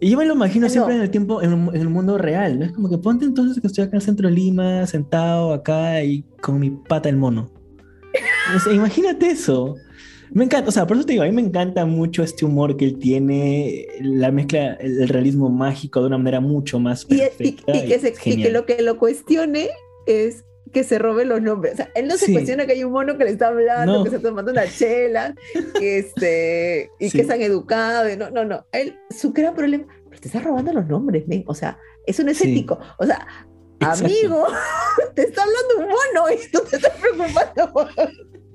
[0.00, 2.64] Y yo me lo imagino siempre en el tiempo, en, el mundo real, ¿no?
[2.64, 6.02] Es como que ponte entonces que estoy acá en el centro de Lima, sentado acá
[6.04, 7.50] y con mi pata el mono.
[8.72, 9.74] imagínate eso.
[10.30, 12.76] Me encanta, o sea, por eso te digo, a mí me encanta mucho este humor
[12.76, 17.74] que él tiene, la mezcla, el, realismo mágico de una manera mucho más perfecta.
[17.74, 19.70] Y, que, se, y que lo que lo cuestione
[20.06, 21.74] es que se robe los nombres.
[21.74, 24.10] O sea, él no se cuestiona que hay un mono que le está hablando, que
[24.10, 25.34] se está tomando una chela,
[25.80, 28.08] este, y que es tan educado.
[28.16, 28.66] No, no, no.
[28.72, 32.78] Él, su gran problema, pero te está robando los nombres, o sea, es un escéptico.
[32.98, 33.26] O sea,
[33.80, 34.46] amigo,
[35.14, 37.88] te está hablando un mono y tú te estás preocupando.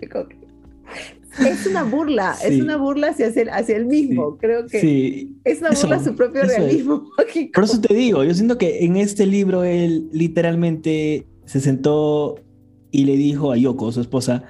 [1.39, 4.37] es una burla, es una burla hacia, hacia él mismo.
[4.37, 7.09] Creo que es una burla a su propio realismo.
[7.53, 12.35] Por eso te digo, yo siento que en este libro él literalmente se sentó
[12.91, 14.43] y le dijo a Yoko, su esposa,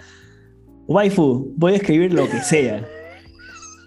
[0.87, 2.85] waifu, voy a escribir lo que sea.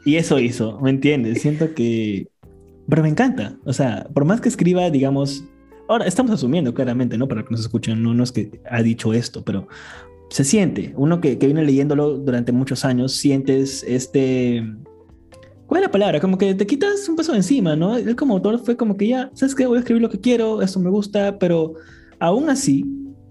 [0.05, 1.43] Y eso hizo, ¿me entiendes?
[1.43, 2.29] Siento que...
[2.89, 3.57] Pero me encanta.
[3.65, 5.45] O sea, por más que escriba, digamos...
[5.89, 7.29] Ahora, estamos asumiendo claramente, ¿no?
[7.29, 9.69] Para que nos escuchen, no, no es que ha dicho esto, pero
[10.31, 10.95] se siente.
[10.97, 14.65] Uno que, que viene leyéndolo durante muchos años, sientes este...
[15.67, 16.21] ¿Cuál es la palabra?
[16.21, 17.97] Como que te quitas un peso de encima, ¿no?
[17.97, 19.67] Él como autor fue como que ya, ¿sabes qué?
[19.67, 21.75] Voy a escribir lo que quiero, esto me gusta, pero
[22.21, 22.85] aún así,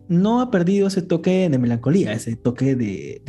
[0.07, 3.21] no ha perdido ese toque de melancolía, ese toque de...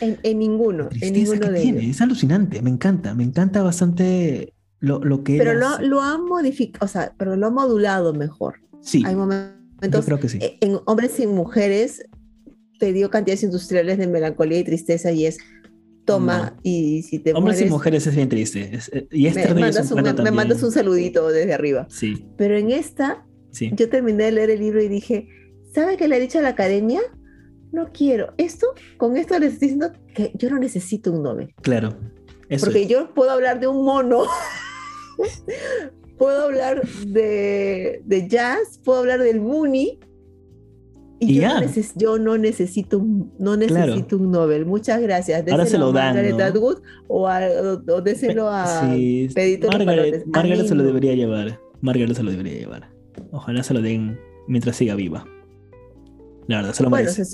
[0.00, 1.90] en, ninguno, en ninguno de tiene.
[1.90, 5.38] Es alucinante, me encanta, me encanta bastante lo, lo que...
[5.38, 8.56] Pero lo, lo ha modificado, o sea, pero lo ha modulado mejor.
[8.80, 9.02] Sí.
[9.06, 10.04] Hay momentos...
[10.04, 10.38] creo que sí.
[10.40, 12.04] Eh, en hombres y mujeres
[12.78, 15.38] te dio cantidades industriales de melancolía y tristeza y es
[16.04, 18.78] toma y si te Hombres y mujeres es bien triste.
[18.92, 21.86] Eh, y me, mandas un, me mandas un saludito desde arriba.
[21.90, 22.26] Sí.
[22.36, 23.25] Pero en esta
[23.60, 25.28] yo terminé de leer el libro y dije,
[25.72, 27.00] ¿sabe qué le he dicho a la academia?
[27.72, 28.32] No quiero.
[28.38, 31.54] Esto, con esto les estoy diciendo que yo no necesito un Nobel.
[31.62, 31.96] Claro.
[32.60, 34.22] Porque yo puedo hablar de un mono,
[36.18, 39.98] puedo hablar de, de, jazz, puedo hablar del Mooney.
[41.18, 43.02] Y, yo, no yo, no necesito,
[43.38, 44.66] no necesito un Nobel.
[44.66, 45.44] Muchas gracias.
[45.44, 46.40] Déselo Ahora se lo dan.
[46.40, 46.78] A Atwood
[47.08, 47.40] o, a,
[47.88, 49.28] o, déselo a sí.
[49.34, 51.58] Pedito Margaret, Margaret se lo debería llevar.
[51.80, 52.95] Margaret se lo debería llevar.
[53.32, 55.26] Ojalá se lo den mientras siga viva.
[56.46, 57.24] La verdad, se lo bueno, Se,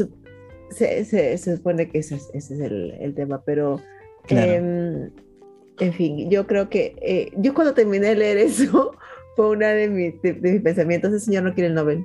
[1.04, 3.80] se, se, supone que ese, es el, el tema, pero
[4.28, 5.10] em,
[5.78, 8.92] en fin, yo creo que eh, yo cuando terminé de leer eso
[9.36, 12.04] fue una de, mis, de, mis pensamientos, el señor no quiere el Nobel,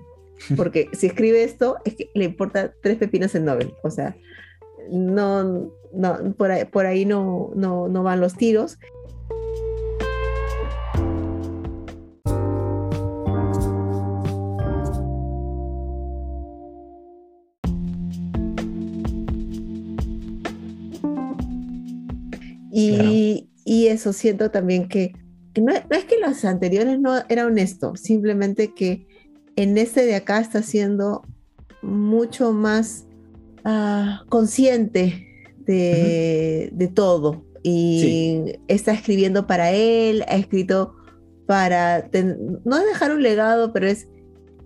[0.56, 4.18] porque si escribe esto es que le importa tres pepinos el Nobel, o sea,
[4.90, 8.78] no, no por ahí, por ahí no, no, no van los tiros
[22.80, 25.14] Y, y eso siento también que,
[25.60, 29.08] no, es que los anteriores no era honesto, simplemente que
[29.56, 31.24] en este de acá está siendo
[31.82, 33.08] mucho más
[33.64, 35.28] ah, consciente
[35.66, 40.96] de, de todo y está escribiendo para él, ha escrito
[41.48, 42.10] para
[42.64, 44.08] no dejar un legado, pero es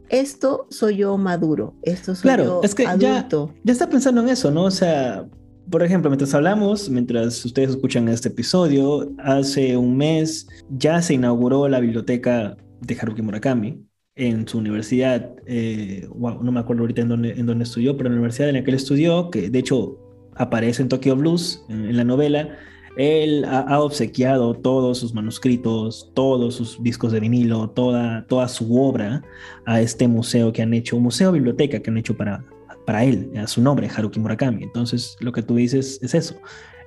[0.09, 3.53] esto soy yo maduro, esto soy claro, yo es que adulto.
[3.53, 4.65] Ya, ya está pensando en eso, ¿no?
[4.65, 5.25] O sea,
[5.69, 11.67] por ejemplo, mientras hablamos, mientras ustedes escuchan este episodio, hace un mes ya se inauguró
[11.67, 13.85] la biblioteca de Haruki Murakami
[14.15, 18.15] en su universidad, eh, no me acuerdo ahorita en dónde, en dónde estudió, pero en
[18.15, 19.97] la universidad en la que él estudió, que de hecho
[20.35, 22.57] aparece en Tokyo Blues, en la novela,
[22.97, 29.23] él ha, obsequiado todos sus manuscritos, todos sus discos de vinilo, toda, toda su obra
[29.65, 32.43] a este museo que han hecho, un museo biblioteca que han hecho para,
[32.85, 34.63] para él, a su nombre, Haruki Murakami.
[34.63, 36.35] Entonces, lo que tú dices es eso.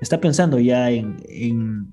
[0.00, 1.92] Está pensando ya en, en,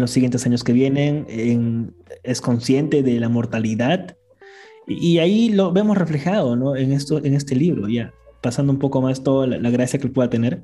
[0.00, 4.16] los siguientes años que vienen, en, es consciente de la mortalidad.
[4.86, 6.76] Y, ahí lo vemos reflejado ¿no?
[6.76, 10.08] en, esto, en este libro, ya pasando un poco más toda la, la gracia que
[10.08, 10.62] pueda tener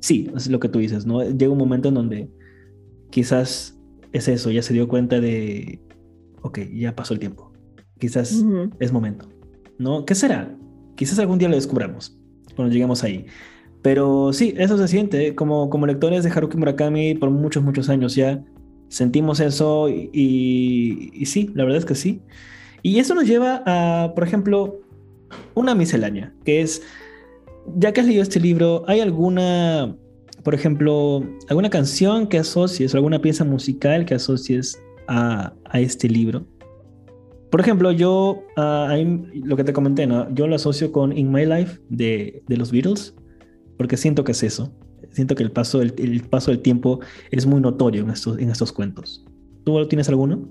[0.00, 1.22] sí, es lo que tú dices, ¿no?
[1.22, 2.30] Llega un momento en donde
[3.10, 3.78] quizás
[4.12, 5.80] es eso, ya se dio cuenta de,
[6.42, 7.52] ok, ya pasó el tiempo,
[7.98, 8.44] quizás
[8.80, 9.28] es momento,
[9.78, 10.04] ¿no?
[10.04, 10.56] ¿Qué será?
[10.96, 12.18] Quizás algún día lo descubramos
[12.54, 13.26] cuando lleguemos ahí.
[13.82, 18.14] Pero sí, eso se siente, como, como lectores de Haruki Murakami por muchos, muchos años
[18.14, 18.42] ya,
[18.88, 22.20] sentimos eso y, y, sí, la verdad es que sí.
[22.82, 24.80] Y eso nos lleva a, por ejemplo,
[25.54, 26.82] una miscelánea, que es
[27.76, 29.96] ya que has leído este libro, ¿hay alguna,
[30.42, 36.46] por ejemplo, alguna canción que asocies o alguna pieza musical que asocies a, este libro?
[37.50, 38.96] Por ejemplo, yo, ah,
[39.34, 40.32] lo que te comenté, ¿no?
[40.34, 43.14] yo lo asocio con In My Life de, los Beatles,
[43.76, 44.72] porque siento que es eso.
[45.10, 47.00] Siento que el paso, el, paso del tiempo
[47.32, 49.24] es muy notorio en estos, en estos cuentos.
[49.64, 50.48] ¿Tú tienes alguno?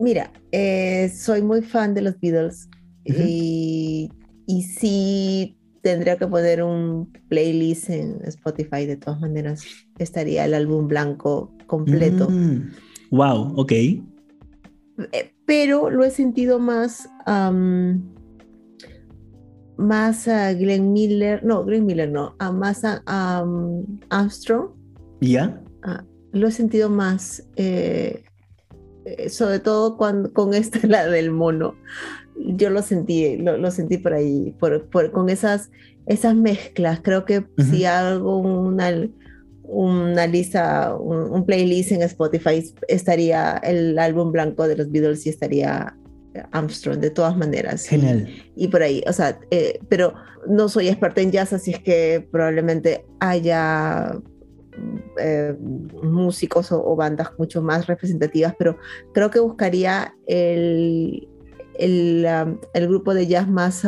[0.00, 2.68] Mira, eh, soy muy fan de los Beatles
[3.04, 4.10] y,
[4.46, 9.62] y sí tendría que poner un playlist en Spotify, de todas maneras
[9.98, 12.26] estaría el álbum blanco completo.
[13.10, 13.72] wow, mm, ok.
[13.72, 17.08] Eh, pero lo he sentido más,
[19.76, 23.44] más a Glenn Miller, no, Glenn Miller no, a más a
[24.10, 24.70] Armstrong.
[25.20, 25.62] ¿Ya?
[25.82, 28.24] Ah, lo he sentido más, eh,
[29.04, 31.74] eh, sobre todo cuando, con esta, la del mono
[32.36, 35.70] yo lo sentí, lo, sentí por ahí, por, con esas,
[36.06, 37.00] esas mezclas.
[37.02, 38.90] Creo que si hago una,
[39.64, 45.96] una lista, un, playlist en Spotify, estaría el álbum blanco de los Beatles y estaría
[46.52, 47.86] Armstrong, de todas maneras.
[47.86, 48.28] Genial.
[48.56, 50.14] Y, por ahí, o sea, eh, pero
[50.46, 54.20] no soy experta en jazz, así es que probablemente haya
[55.18, 55.54] eh,
[56.02, 58.76] músicos o, bandas mucho más representativas, pero
[59.12, 61.28] creo que buscaría el,
[61.78, 62.26] el,
[62.74, 63.84] el grupo de jazz más,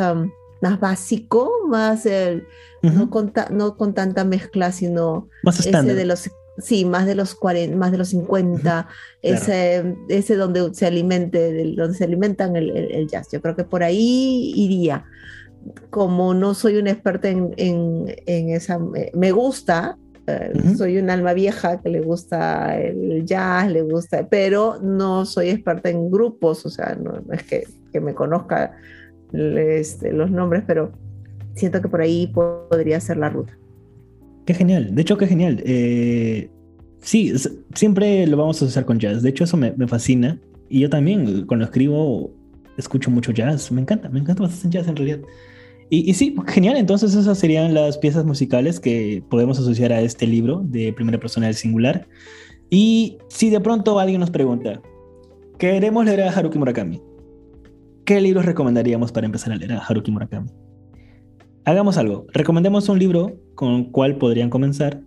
[0.61, 2.47] más básico, más el,
[2.81, 7.35] no, con no, con tanta mezcla, sino más ese de los sí, más de los
[7.35, 8.87] 40, más de los 50,
[9.21, 13.29] ese, ese donde se alimente, donde se alimentan el, el, jazz.
[13.31, 15.05] Yo creo que por ahí iría.
[15.89, 18.79] Como no soy una experta en, en, en esa,
[19.13, 19.97] me gusta,
[20.27, 25.49] eh, soy un alma vieja que le gusta el jazz, le gusta, pero no soy
[25.49, 28.77] experta en grupos, o sea, no, es que, que, me conozca
[29.33, 30.91] este, los nombres, pero
[31.57, 33.57] siento que por ahí podría ser la ruta.
[34.45, 35.61] Qué genial, de hecho, qué genial.
[35.65, 36.49] Eh,
[37.01, 37.33] sí,
[37.73, 40.39] siempre lo vamos a asociar con jazz, de hecho eso me, me, fascina
[40.69, 42.31] y yo también cuando escribo
[42.77, 45.19] escucho mucho jazz, me encanta, me encanta bastante jazz en realidad.
[45.89, 46.77] Y, sí, genial.
[46.77, 51.47] Entonces esas serían las piezas musicales que podemos asociar a este libro de primera persona
[51.47, 52.07] del singular.
[52.69, 54.81] Y si de pronto alguien nos pregunta,
[55.57, 57.01] queremos leer a Haruki Murakami,
[58.03, 60.49] ¿qué libros recomendaríamos para empezar a leer a Haruki Murakami?
[61.67, 65.01] Hagamos algo, recomendemos un libro con el cual podrían comenzar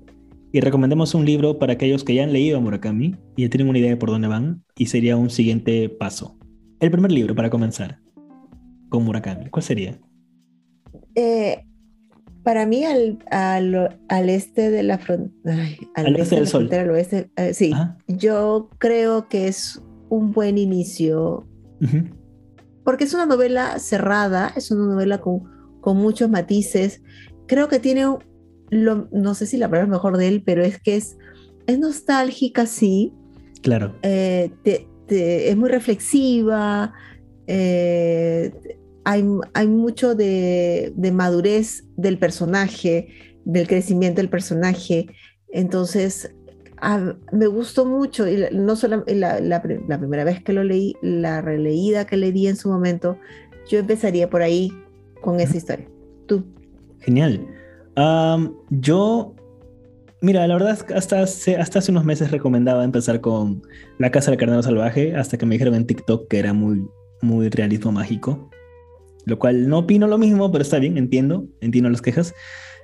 [0.53, 3.71] y recomendemos un libro para aquellos que ya han leído a Murakami y ya tienen
[3.71, 6.37] una idea de por dónde van y sería un siguiente paso.
[6.79, 8.01] El primer libro para comenzar
[8.91, 9.99] con Murakami, ¿cuál sería?
[11.15, 11.65] Eh,
[12.43, 16.69] para mí, al, al, este de la frontera, al, este del sol.
[16.71, 17.73] al oeste, eh, sí,
[18.07, 21.49] yo creo que es un buen inicio,
[22.85, 27.03] porque es una novela cerrada, es una novela con, con muchos matices.
[27.47, 28.05] Creo que tiene,
[28.71, 31.17] lo, no sé si la palabra es mejor de él, pero es que es,
[31.67, 33.13] es nostálgica, sí.
[33.63, 33.95] Claro.
[34.03, 34.51] Eh,
[35.09, 36.93] es muy reflexiva.
[37.47, 38.53] Eh,
[39.05, 43.09] hay, mucho de, madurez del personaje,
[43.45, 45.07] del crecimiento del personaje.
[45.49, 46.33] Entonces,
[47.33, 52.17] me gustó mucho, y no solo la, primera vez que lo leí, la releída que
[52.17, 53.19] le di en su momento,
[53.69, 54.73] yo empezaría por ahí
[55.21, 55.89] con esa historia.
[56.27, 56.45] Tú.
[57.01, 57.47] Genial.
[58.71, 59.35] yo,
[60.21, 63.63] mira, la verdad, hasta hace, hasta hace unos meses recomendaba empezar con
[63.99, 66.87] La Casa del Carnero Salvaje, hasta que me dijeron en TikTok que era muy,
[67.23, 68.51] muy realismo mágico.
[69.27, 72.35] Lo cual no opino lo mismo, pero está bien, entiendo, entiendo las quejas.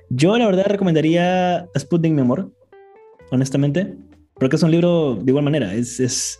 [0.09, 2.47] Yo, la verdad, recomendaría Sputnik Memoir
[3.31, 3.95] honestamente,
[4.35, 5.73] porque es un libro de igual manera.
[5.73, 6.39] Es, es,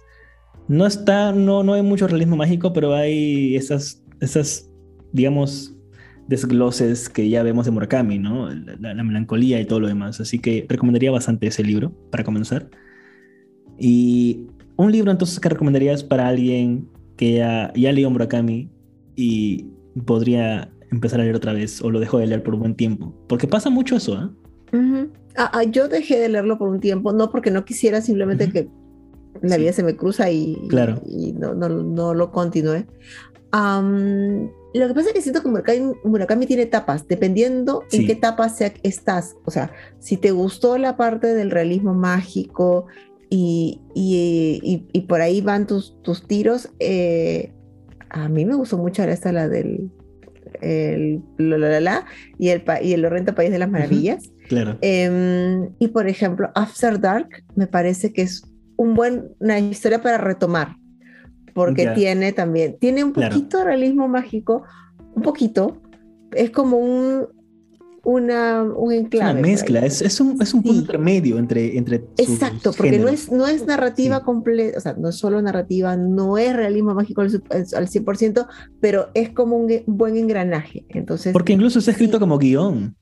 [0.67, 4.69] no está, no, no hay mucho realismo mágico, pero hay esas, esas,
[5.11, 5.76] digamos,
[6.27, 8.49] desgloses que ya vemos de Murakami, ¿no?
[8.49, 10.19] La, melancolía y todo lo demás.
[10.19, 12.69] Así que recomendaría bastante ese libro para comenzar.
[13.77, 18.69] Y un libro entonces que recomendarías para alguien que ya, ya leyó Murakami
[19.15, 19.67] y
[20.05, 23.13] podría empezar a leer otra vez o lo dejó de leer por un buen tiempo.
[23.27, 24.29] Porque pasa mucho eso, ¿eh?
[25.37, 28.69] Ah, ah, yo dejé de leerlo por un tiempo, no porque no quisiera, simplemente que
[29.41, 31.01] la vida se me cruza y, claro.
[31.05, 32.87] y no, no, no, lo continué.
[34.73, 35.49] Lo que pasa es que siento que
[36.03, 39.35] Murakami, tiene etapas, dependiendo en qué etapa sea, estás.
[39.45, 42.85] O sea, si te gustó la parte del realismo mágico
[43.29, 47.53] y, y, y, por ahí van tus, tus tiros, eh,
[48.09, 49.89] a mí me gustó mucho esta, la del
[50.61, 52.05] el, la, la, la,
[52.37, 54.31] y el, y el Horrendo País de las Maravillas.
[54.47, 54.77] Claro.
[54.81, 58.43] Em, y por ejemplo, After Dark me parece que es
[58.75, 60.75] un buen, una historia para retomar,
[61.57, 64.61] porque tiene también, tiene un poquito de realismo mágico,
[65.15, 65.81] un poquito,
[66.31, 67.25] es como un,
[68.03, 69.31] una, un enclave.
[69.31, 73.31] Una mezcla, es, es, un, es un punto intermedio entre, entre Exacto, porque no es,
[73.31, 77.31] no es narrativa completa, o sea, no es solo narrativa, no es realismo mágico al,
[77.49, 78.47] al 100%,
[78.79, 80.85] pero es como un buen engranaje.
[80.89, 82.95] Entonces, porque incluso está escrito como guion.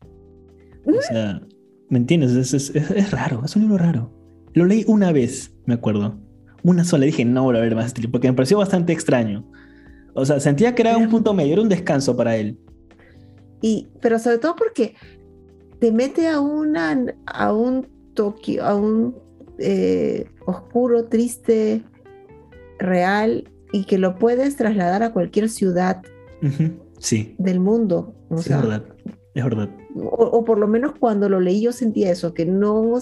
[0.85, 1.41] O sea,
[1.89, 2.53] ¿me entiendes?
[2.53, 4.13] Es, es, raro, es un libro raro.
[4.53, 6.24] Lo leí una vez, me acuerdo.
[6.65, 9.45] Una sola, dije, no voy a ver más porque me pareció bastante extraño.
[10.13, 12.57] O sea, sentía que era un punto medio, era un descanso para él.
[13.61, 14.95] Y, pero sobre todo porque
[15.79, 19.15] te mete a, una, a un Tokio, a un
[19.59, 21.83] eh, oscuro, triste,
[22.79, 26.01] real, y que lo puedes trasladar a cualquier ciudad
[26.99, 27.35] sí.
[27.37, 28.15] del mundo.
[28.31, 28.85] es verdad,
[29.33, 32.99] es verdad o, por lo menos cuando lo leí yo sentía eso, que no,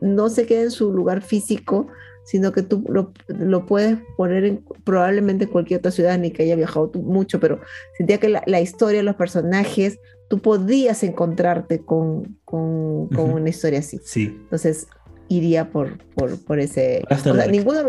[0.00, 1.86] no se queda en su lugar físico,
[2.24, 6.56] sino que tú lo, puedes poner en, probablemente en cualquier otra ciudad, ni que haya
[6.56, 7.60] viajado mucho, pero
[7.96, 9.98] sentía que la, historia, los personajes,
[10.28, 14.00] tú podías encontrarte con, con, una historia así.
[14.04, 14.36] Sí.
[14.42, 14.88] Entonces,
[15.28, 17.04] iría por, por, por ese...
[17.10, 17.82] O sea, ninguno,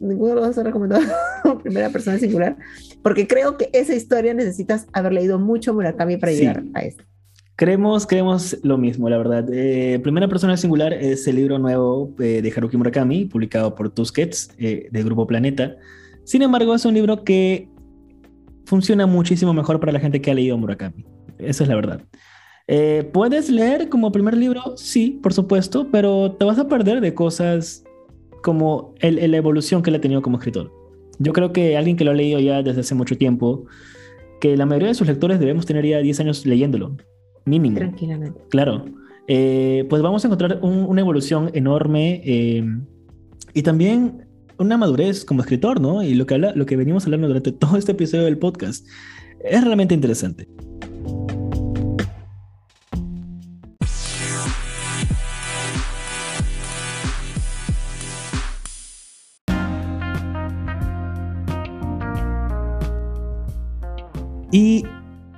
[0.00, 1.02] ninguno lo vas a recomendar
[1.62, 2.56] primera persona singular,
[3.02, 7.04] porque creo que esa historia necesitas haber leído mucho Murakami para llegar a esto.
[7.56, 9.48] Creemos, creemos lo mismo, la verdad.
[9.50, 14.50] Eh, Primera persona singular es el libro nuevo eh, de Haruki Murakami, publicado por Tusquets,
[14.58, 15.74] eh, del Grupo Planeta.
[16.24, 17.70] Sin embargo, es un libro que
[18.66, 21.06] funciona muchísimo mejor para la gente que ha leído Murakami.
[21.38, 22.02] Esa es la verdad.
[23.12, 24.76] ¿Puedes leer como primer libro?
[24.76, 27.84] Sí, por supuesto, pero te vas a perder de cosas
[28.42, 30.72] como el, la evolución que él ha tenido como escritor.
[31.20, 33.64] Yo creo que alguien que lo ha leído ya desde hace mucho tiempo,
[34.40, 36.96] que la mayoría de sus lectores debemos tener ya 10 años leyéndolo
[37.46, 37.78] mínimo.
[37.78, 38.40] Tranquilamente.
[38.50, 38.84] Claro.
[39.28, 42.64] Eh, pues vamos a encontrar una evolución enorme eh,
[43.54, 44.26] y también
[44.58, 46.02] una madurez como escritor, ¿no?
[46.02, 48.86] Y lo que, habla, lo que venimos hablando durante todo este episodio del podcast
[49.40, 50.46] es realmente interesante.
[64.52, 64.84] Y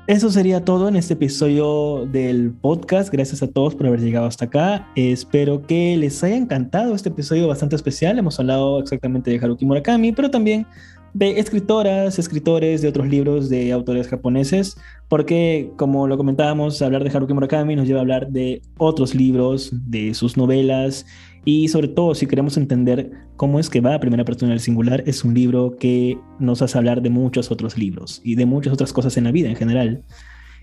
[0.09, 3.13] eso sería todo en este episodio del podcast.
[3.13, 4.91] Gracias a todos por haber llegado hasta acá.
[4.97, 8.19] Espero que les haya encantado este episodio bastante especial.
[8.19, 10.67] Hemos hablado exactamente de Haruki Murakami, pero también
[11.13, 14.79] de escritoras, escritores de otros libros de autores japoneses,
[15.09, 19.71] porque como lo comentábamos, hablar de Haruki Murakami nos lleva a hablar de otros libros,
[19.91, 21.05] de sus novelas
[21.45, 25.03] y sobre todo, si queremos entender cómo es que va a primera persona del singular,
[25.07, 28.93] es un libro que nos hace hablar de muchos otros libros y de muchas otras
[28.93, 30.03] cosas en la vida en general.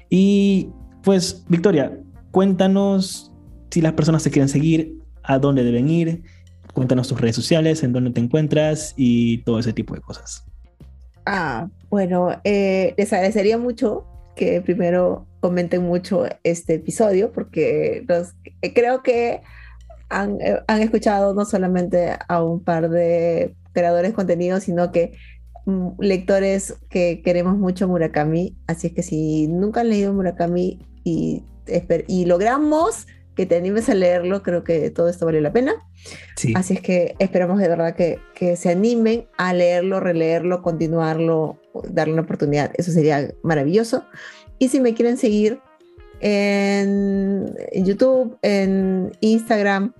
[0.10, 0.70] Y
[1.04, 1.98] pues, Victoria,
[2.32, 3.32] cuéntanos
[3.72, 6.24] si las personas te quieren seguir, a dónde deben ir,
[6.74, 10.46] cuéntanos tus redes sociales, en dónde te encuentras y todo ese tipo de cosas.
[11.26, 14.06] Ah, bueno, eh, les agradecería mucho
[14.36, 18.06] que primero comenten mucho este episodio porque
[18.74, 19.42] creo que
[20.40, 25.14] eh, han, escuchado no solamente a un par de creadores de contenido, sino que
[25.66, 28.58] mm, lectores que queremos mucho Murakami.
[28.68, 31.44] Así es que si nunca han leído Murakami y,
[32.08, 35.74] y logramos que te animes a leerlo, creo que todo esto vale la pena.
[36.56, 41.60] Así es que esperamos de verdad que, que se animen a leerlo, releerlo, continuarlo,
[41.90, 42.72] darle una oportunidad.
[42.76, 44.06] Eso sería maravilloso.
[44.58, 45.60] Y si me quieren seguir
[46.22, 49.94] en YouTube, en Instagram,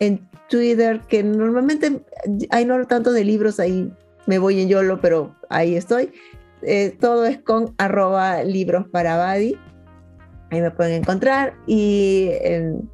[0.00, 2.02] en Twitter, que normalmente
[2.50, 3.92] hay no tanto de libros, ahí
[4.26, 6.12] me voy en YOLO, pero ahí estoy.
[6.62, 9.56] Eh, todo es con arroba libros para Badi.
[10.50, 12.30] Ahí me pueden encontrar y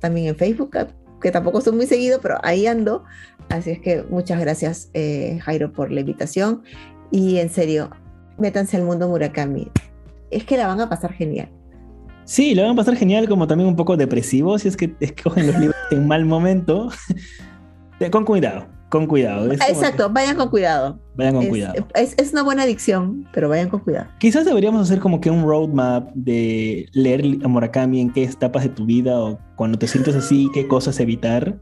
[0.01, 0.77] también en Facebook,
[1.21, 3.05] que tampoco estoy muy seguido, pero ahí ando.
[3.49, 6.63] Así es que muchas gracias, eh, Jairo, por la invitación.
[7.11, 7.91] Y en serio,
[8.39, 9.71] métanse al mundo Murakami.
[10.31, 11.51] Es que la van a pasar genial.
[12.25, 15.47] Sí, la van a pasar genial, como también un poco depresivo, si es que escogen
[15.47, 16.89] los libros en mal momento.
[18.11, 19.51] con cuidado, con cuidado.
[19.53, 20.99] Exacto, vayan con cuidado.
[21.17, 21.87] Vayan con cuidado.
[21.95, 24.09] Es, es, una buena adicción, pero vayan con cuidado.
[24.19, 28.69] Quizás deberíamos hacer como que un roadmap de leer a Murakami en qué etapas de
[28.71, 31.59] tu vida o cuando te sientes así, qué cosas evitar.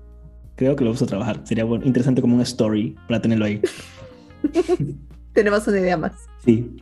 [0.56, 1.40] Creo que lo vamos a trabajar.
[1.44, 3.60] Sería interesante como una story para tenerlo ahí.
[5.32, 6.12] Tenemos una idea más.
[6.44, 6.76] Sí.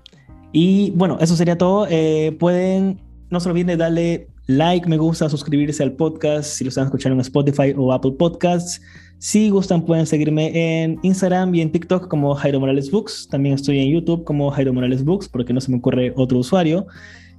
[0.52, 1.86] Y bueno, eso sería todo.
[1.88, 3.00] Eh, pueden,
[3.30, 7.14] no se olviden de darle like, me gusta, suscribirse al podcast si lo están escuchando
[7.14, 8.80] en Spotify o Apple Podcasts.
[9.18, 13.28] Si gustan, pueden seguirme en Instagram y en TikTok como Jairo Morales Books.
[13.30, 16.86] También estoy en YouTube como Jairo Morales Books, porque no se me ocurre otro usuario.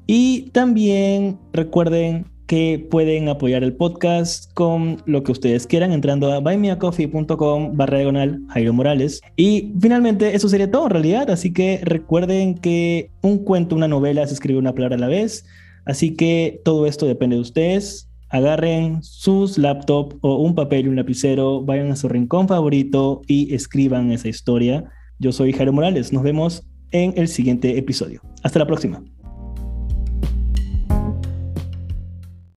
[0.07, 6.39] Y también recuerden que pueden apoyar el podcast con lo que ustedes quieran entrando a
[6.39, 9.21] buymeacoffee.com barra diagonal Jairo Morales.
[9.37, 14.27] Y finalmente eso sería todo en realidad, así que recuerden que un cuento, una novela
[14.27, 15.45] se escribe una palabra a la vez,
[15.85, 20.95] así que todo esto depende de ustedes agarren sus laptops o un papel y un
[20.95, 24.85] lapicero, vayan a su rincón favorito y escriban esa historia.
[25.19, 28.21] Yo soy Jairo Morales, nos vemos en el siguiente episodio.
[28.41, 29.03] Hasta la próxima.